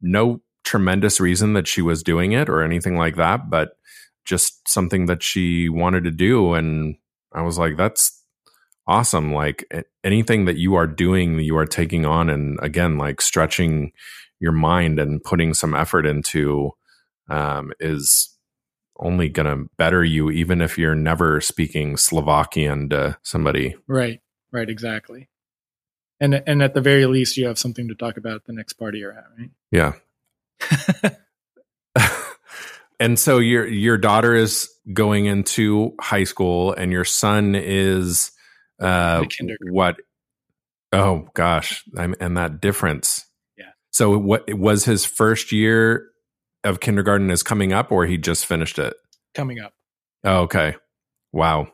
[0.00, 0.40] no
[0.70, 3.70] tremendous reason that she was doing it or anything like that, but
[4.24, 6.54] just something that she wanted to do.
[6.54, 6.94] And
[7.32, 8.22] I was like, that's
[8.86, 9.34] awesome.
[9.34, 9.64] Like
[10.04, 13.90] anything that you are doing, you are taking on, and again, like stretching
[14.38, 16.70] your mind and putting some effort into
[17.28, 18.36] um, is
[19.00, 23.74] only going to better you, even if you're never speaking Slovakian to somebody.
[23.88, 24.20] Right.
[24.52, 24.70] Right.
[24.70, 25.28] Exactly.
[26.20, 28.98] And and at the very least, you have something to talk about the next party
[28.98, 29.50] you're at, right?
[29.72, 29.94] Yeah.
[33.00, 38.32] and so your your daughter is going into high school, and your son is
[38.80, 39.24] uh,
[39.70, 39.96] what?
[40.92, 43.26] Oh gosh, I'm, and that difference.
[43.56, 43.70] Yeah.
[43.90, 46.08] So what was his first year
[46.64, 48.94] of kindergarten is coming up, or he just finished it?
[49.34, 49.72] Coming up.
[50.24, 50.74] Oh, okay.
[51.32, 51.72] Wow.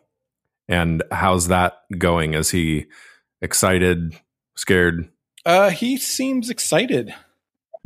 [0.68, 2.34] And how's that going?
[2.34, 2.86] Is he
[3.40, 4.18] excited,
[4.56, 5.08] scared?
[5.44, 7.14] Uh, he seems excited.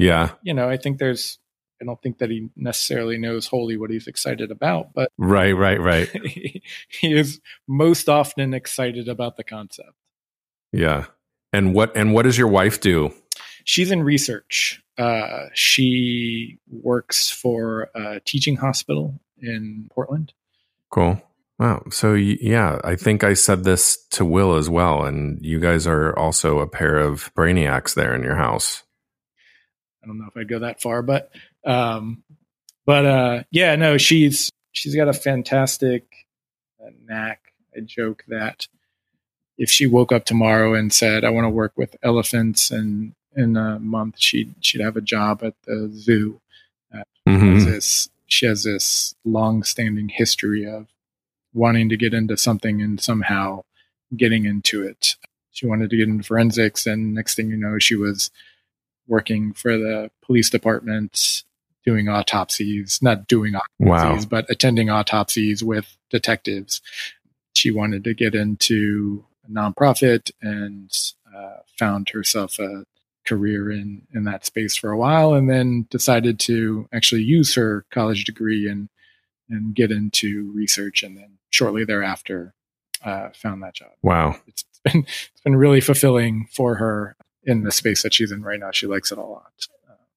[0.01, 0.31] Yeah.
[0.43, 1.39] You know, I think there's
[1.81, 5.81] I don't think that he necessarily knows wholly what he's excited about, but right, right,
[5.81, 6.09] right.
[6.27, 9.93] he, he is most often excited about the concept.
[10.73, 11.07] Yeah.
[11.53, 13.13] And what and what does your wife do?
[13.65, 14.83] She's in research.
[14.97, 20.33] Uh, she works for a teaching hospital in Portland.
[20.91, 21.21] Cool.
[21.59, 21.83] Wow.
[21.91, 26.19] So yeah, I think I said this to Will as well, and you guys are
[26.19, 28.83] also a pair of brainiacs there in your house.
[30.03, 31.31] I don't know if I'd go that far, but
[31.65, 32.23] um,
[32.87, 36.05] but uh, yeah, no, she's she's got a fantastic
[36.83, 37.53] uh, knack.
[37.77, 38.67] I joke that
[39.59, 43.57] if she woke up tomorrow and said, "I want to work with elephants," and in
[43.57, 46.41] a month she'd she'd have a job at the zoo.
[46.93, 47.55] Uh, mm-hmm.
[47.55, 50.89] has this, she has this long-standing history of
[51.53, 53.63] wanting to get into something and somehow
[54.17, 55.17] getting into it.
[55.53, 58.31] She wanted to get into forensics, and next thing you know, she was
[59.11, 61.43] working for the police department
[61.85, 64.29] doing autopsies, not doing autopsies, wow.
[64.31, 66.81] but attending autopsies with detectives.
[67.55, 70.91] She wanted to get into a nonprofit and
[71.35, 72.85] uh, found herself a
[73.27, 77.85] career in in that space for a while, and then decided to actually use her
[77.91, 78.89] college degree and
[79.49, 82.55] and get into research, and then shortly thereafter
[83.05, 83.91] uh, found that job.
[84.03, 87.17] Wow, it's been it's been really fulfilling for her
[87.51, 88.71] in the space that she's in right now.
[88.71, 89.53] She likes it a lot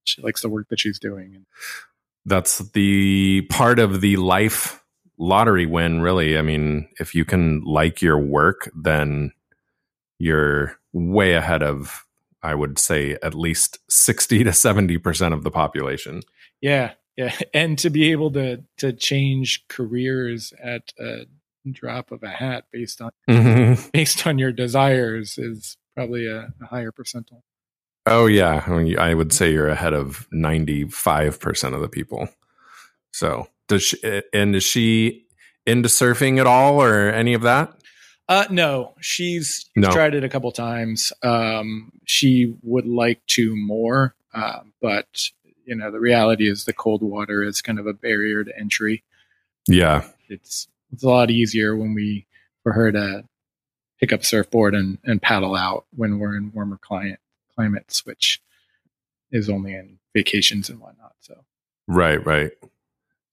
[0.03, 1.45] she likes the work that she's doing.
[2.25, 4.83] That's the part of the life
[5.17, 6.37] lottery win, really.
[6.37, 9.31] I mean, if you can like your work, then
[10.19, 12.05] you're way ahead of,
[12.41, 16.21] I would say, at least 60 to 70% of the population.
[16.61, 16.93] Yeah.
[17.17, 17.35] Yeah.
[17.53, 21.25] And to be able to, to change careers at a
[21.71, 23.89] drop of a hat based on, mm-hmm.
[23.93, 27.41] based on your desires is probably a, a higher percentile.
[28.05, 31.87] Oh yeah, I, mean, I would say you're ahead of ninety five percent of the
[31.87, 32.27] people.
[33.11, 35.25] So does she, and is she
[35.65, 37.73] into surfing at all or any of that?
[38.27, 39.91] Uh, no, she's no.
[39.91, 41.13] tried it a couple times.
[41.23, 45.29] Um, she would like to more, uh, but
[45.65, 49.03] you know the reality is the cold water is kind of a barrier to entry.
[49.67, 52.25] Yeah, it's it's a lot easier when we
[52.63, 53.23] for her to
[54.03, 57.21] pick up surfboard and, and paddle out when we're in warmer client
[57.55, 58.41] climates, which
[59.31, 61.13] is only in vacations and whatnot.
[61.21, 61.45] So
[61.87, 62.51] right, right.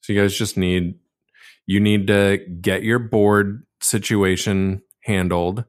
[0.00, 0.94] So you guys just need
[1.66, 5.64] you need to get your board situation handled.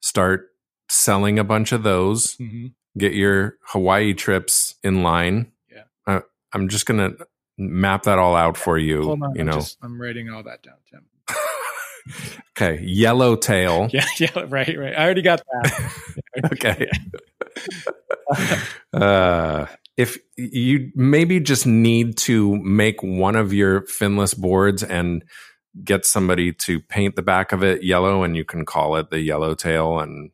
[0.00, 0.50] Start
[0.88, 2.36] selling a bunch of those.
[2.36, 2.68] Mm-hmm.
[2.96, 5.50] Get your Hawaii trips in line.
[5.72, 6.20] Yeah, uh,
[6.52, 7.14] I'm just gonna
[7.58, 9.02] map that all out for you.
[9.02, 11.04] Hold on, you I'm know, just, I'm writing all that down, Tim.
[12.50, 13.88] Okay, yellowtail.
[13.92, 14.94] Yeah, yeah, right, right.
[14.96, 15.92] I already got that.
[16.52, 16.88] okay.
[18.92, 25.24] uh, if you maybe just need to make one of your finless boards and
[25.84, 29.20] get somebody to paint the back of it yellow and you can call it the
[29.20, 30.30] yellowtail and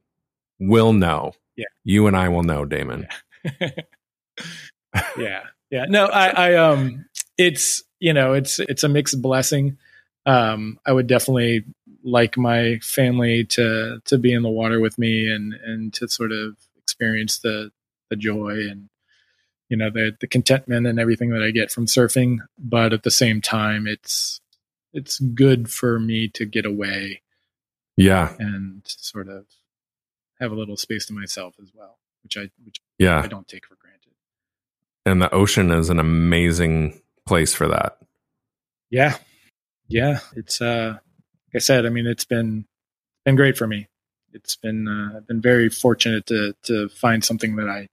[0.59, 1.33] we'll know.
[1.57, 1.67] Yeah.
[1.85, 3.07] You and I will know, Damon.
[3.45, 3.71] Yeah.
[5.19, 5.41] yeah.
[5.71, 5.85] yeah.
[5.89, 7.07] No, I, I, um,
[7.37, 9.79] it's, you know, it's, it's a mixed blessing.
[10.25, 11.65] Um, I would definitely
[12.05, 16.33] like my family to, to be in the water with me and, and to sort
[16.33, 17.71] of experience the
[18.11, 18.91] the joy and
[19.71, 23.11] you know the the contentment and everything that I get from surfing, but at the
[23.11, 24.43] same time, it's
[24.93, 27.23] it's good for me to get away.
[27.97, 29.47] Yeah, and sort of
[30.39, 33.67] have a little space to myself as well, which I which yeah I don't take
[33.67, 34.13] for granted.
[35.07, 37.97] And the ocean is an amazing place for that.
[38.91, 39.17] Yeah,
[39.89, 40.99] yeah, it's uh,
[41.53, 42.67] like I said, I mean, it's been
[43.25, 43.89] been great for me.
[44.33, 47.89] It's been uh, I've been very fortunate to to find something that I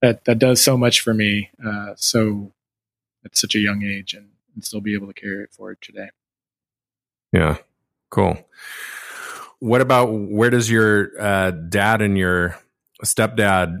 [0.00, 1.50] that that does so much for me.
[1.64, 2.52] Uh, so
[3.24, 6.08] at such a young age, and, and still be able to carry it forward today.
[7.32, 7.58] Yeah,
[8.10, 8.36] cool.
[9.60, 12.58] What about where does your uh, dad and your
[13.04, 13.78] stepdad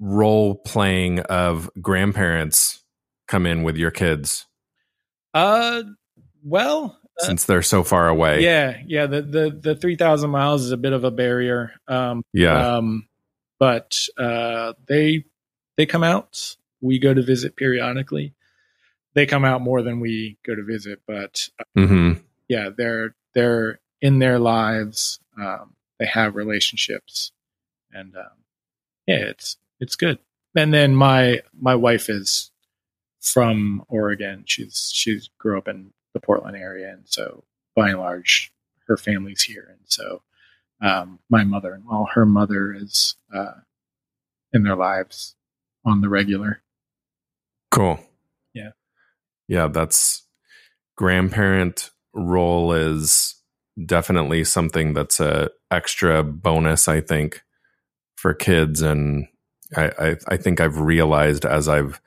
[0.00, 2.82] role playing of grandparents
[3.28, 4.46] come in with your kids?
[5.32, 5.84] Uh,
[6.44, 8.42] well, uh, since they're so far away.
[8.42, 9.06] Yeah, yeah.
[9.06, 11.72] The the the three thousand miles is a bit of a barrier.
[11.88, 12.76] Um, yeah.
[12.76, 13.08] Um,
[13.58, 15.24] but uh, they
[15.76, 16.56] they come out.
[16.80, 18.34] We go to visit periodically.
[19.14, 22.12] They come out more than we go to visit, but uh, mm-hmm.
[22.48, 25.20] yeah, they're they're in their lives.
[25.38, 27.32] Um, they have relationships,
[27.92, 28.44] and um,
[29.06, 30.18] yeah, it's it's good.
[30.56, 32.50] And then my my wife is
[33.20, 34.44] from Oregon.
[34.46, 37.44] She's she's grew up in the Portland area, and so
[37.74, 38.52] by and large,
[38.86, 40.22] her family's here, and so
[40.80, 43.52] um, my mother and well, her mother is uh,
[44.52, 45.34] in their lives
[45.84, 46.62] on the regular.
[47.70, 48.00] Cool.
[48.54, 48.70] Yeah.
[49.48, 50.22] Yeah, that's
[50.96, 53.36] grandparent role is
[53.86, 57.42] definitely something that's a extra bonus, I think,
[58.16, 58.82] for kids.
[58.82, 59.26] And
[59.76, 62.00] I, I, I think I've realized as I've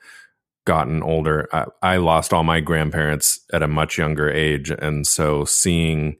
[0.64, 4.70] gotten older, I, I lost all my grandparents at a much younger age.
[4.70, 6.16] And so seeing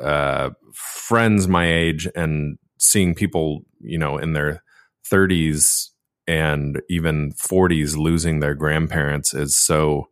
[0.00, 4.62] uh, friends my age and seeing people, you know, in their
[5.10, 5.88] 30s
[6.26, 10.08] and even 40s losing their grandparents is so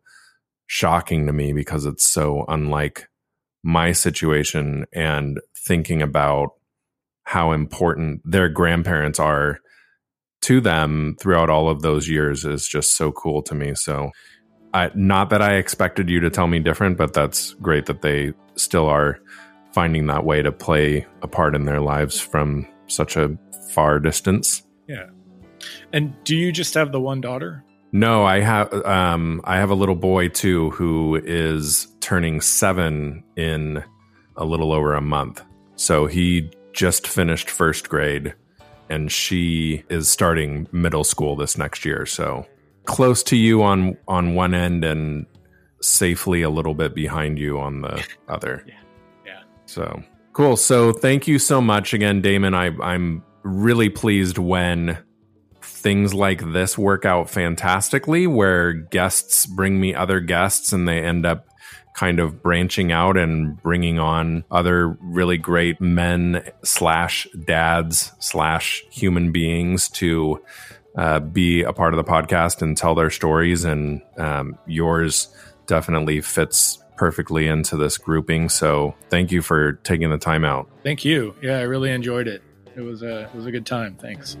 [0.67, 3.07] shocking to me because it's so unlike
[3.63, 6.49] my situation and thinking about
[7.23, 9.59] how important their grandparents are
[10.41, 13.75] to them throughout all of those years is just so cool to me.
[13.75, 14.11] So,
[14.73, 18.33] I, not that I expected you to tell me different, but that's great that they
[18.55, 19.19] still are
[19.73, 23.37] finding that way to play a part in their lives from such a
[23.71, 24.63] far distance.
[24.87, 25.07] Yeah.
[25.93, 27.63] And do you just have the one daughter?
[27.91, 33.83] No, I have um I have a little boy too who is turning 7 in
[34.37, 35.43] a little over a month.
[35.75, 38.35] So he just finished first grade
[38.89, 42.05] and she is starting middle school this next year.
[42.05, 42.45] So
[42.85, 45.25] close to you on on one end and
[45.81, 48.63] safely a little bit behind you on the other.
[48.67, 48.73] yeah.
[49.25, 49.41] Yeah.
[49.65, 50.57] So cool.
[50.57, 52.53] So thank you so much again, Damon.
[52.53, 54.97] I I'm really pleased when
[55.61, 61.25] things like this work out fantastically where guests bring me other guests and they end
[61.25, 61.48] up
[61.99, 69.33] kind of branching out and bringing on other really great men slash dads slash human
[69.33, 70.41] beings to
[70.95, 73.65] uh, be a part of the podcast and tell their stories.
[73.65, 75.27] And um, yours
[75.67, 78.47] definitely fits perfectly into this grouping.
[78.47, 80.69] So thank you for taking the time out.
[80.83, 81.35] Thank you.
[81.41, 82.41] Yeah, I really enjoyed it.
[82.77, 83.97] It was a it was a good time.
[83.99, 84.37] Thanks.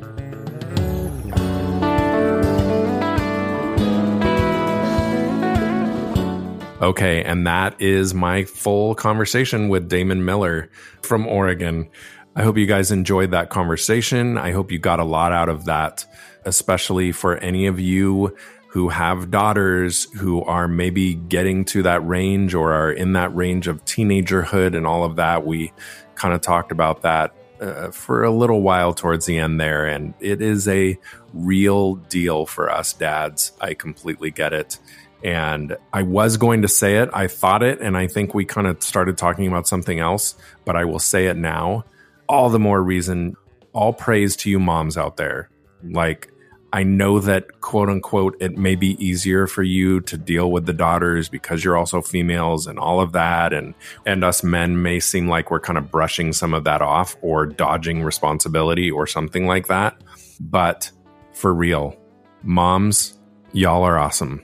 [6.81, 10.69] Okay, and that is my full conversation with Damon Miller
[11.01, 11.89] from Oregon.
[12.37, 14.37] I hope you guys enjoyed that conversation.
[14.37, 16.05] I hope you got a lot out of that,
[16.45, 18.33] especially for any of you
[18.69, 23.67] who have daughters who are maybe getting to that range or are in that range
[23.67, 25.45] of teenagerhood and all of that.
[25.45, 25.73] We
[26.15, 30.13] kind of talked about that uh, for a little while towards the end there, and
[30.21, 30.97] it is a
[31.33, 33.51] real deal for us dads.
[33.59, 34.79] I completely get it.
[35.23, 37.09] And I was going to say it.
[37.13, 37.81] I thought it.
[37.81, 41.27] And I think we kind of started talking about something else, but I will say
[41.27, 41.85] it now.
[42.27, 43.35] All the more reason,
[43.73, 45.49] all praise to you moms out there.
[45.83, 46.31] Like,
[46.71, 50.73] I know that quote unquote, it may be easier for you to deal with the
[50.73, 53.53] daughters because you're also females and all of that.
[53.53, 53.73] And,
[54.05, 57.47] and us men may seem like we're kind of brushing some of that off or
[57.47, 59.99] dodging responsibility or something like that.
[60.39, 60.91] But
[61.33, 61.97] for real,
[62.43, 63.17] moms,
[63.51, 64.43] y'all are awesome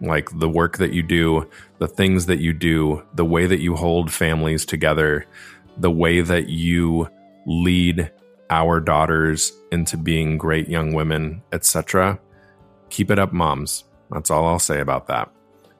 [0.00, 1.48] like the work that you do,
[1.78, 5.26] the things that you do, the way that you hold families together,
[5.76, 7.08] the way that you
[7.46, 8.10] lead
[8.50, 12.18] our daughters into being great young women, etc.
[12.90, 13.84] Keep it up, moms.
[14.10, 15.30] That's all I'll say about that.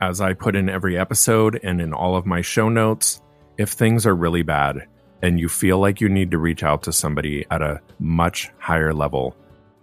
[0.02, 3.20] As I put in every episode and in all of my show notes,
[3.58, 4.86] if things are really bad
[5.20, 8.94] and you feel like you need to reach out to somebody at a much higher
[8.94, 9.36] level,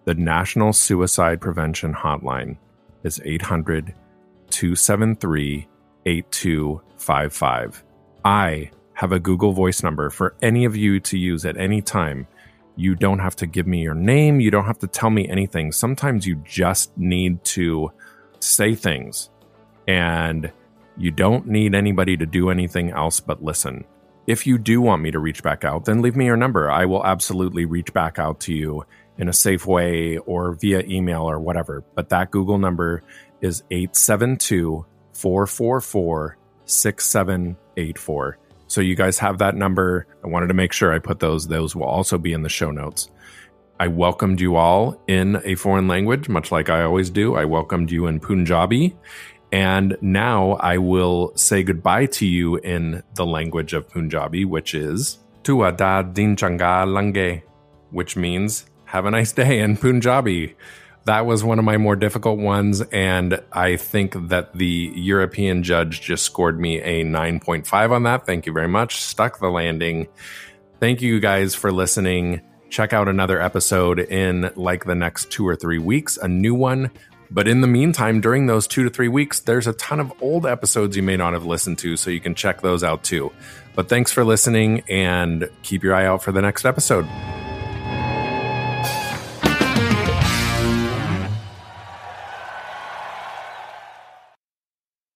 [0.05, 2.57] the National Suicide Prevention Hotline
[3.03, 3.93] is 800
[4.49, 5.67] 273
[6.07, 7.83] 8255.
[8.25, 12.25] I have a Google Voice number for any of you to use at any time.
[12.75, 14.39] You don't have to give me your name.
[14.39, 15.71] You don't have to tell me anything.
[15.71, 17.91] Sometimes you just need to
[18.39, 19.29] say things
[19.87, 20.51] and
[20.97, 23.85] you don't need anybody to do anything else but listen.
[24.25, 26.69] If you do want me to reach back out, then leave me your number.
[26.69, 28.83] I will absolutely reach back out to you
[29.17, 31.83] in a safe way or via email or whatever.
[31.95, 33.03] But that Google number
[33.41, 38.37] is 872 444 6784.
[38.67, 40.05] So you guys have that number.
[40.23, 41.47] I wanted to make sure I put those.
[41.47, 43.09] Those will also be in the show notes.
[43.79, 47.35] I welcomed you all in a foreign language, much like I always do.
[47.35, 48.95] I welcomed you in Punjabi.
[49.51, 55.19] And now I will say goodbye to you in the language of Punjabi, which is
[55.43, 57.43] Tua da din changa lange,
[57.91, 60.55] which means have a nice day in Punjabi
[61.07, 62.81] that was one of my more difficult ones.
[62.81, 68.25] And I think that the European judge just scored me a 9.5 on that.
[68.25, 69.01] Thank you very much.
[69.01, 70.07] Stuck the landing.
[70.81, 72.41] Thank you guys for listening.
[72.69, 76.91] Check out another episode in like the next two or three weeks, a new one.
[77.29, 80.45] But in the meantime, during those two to three weeks, there's a ton of old
[80.45, 83.31] episodes you may not have listened to, so you can check those out too.
[83.75, 87.07] But thanks for listening and keep your eye out for the next episode.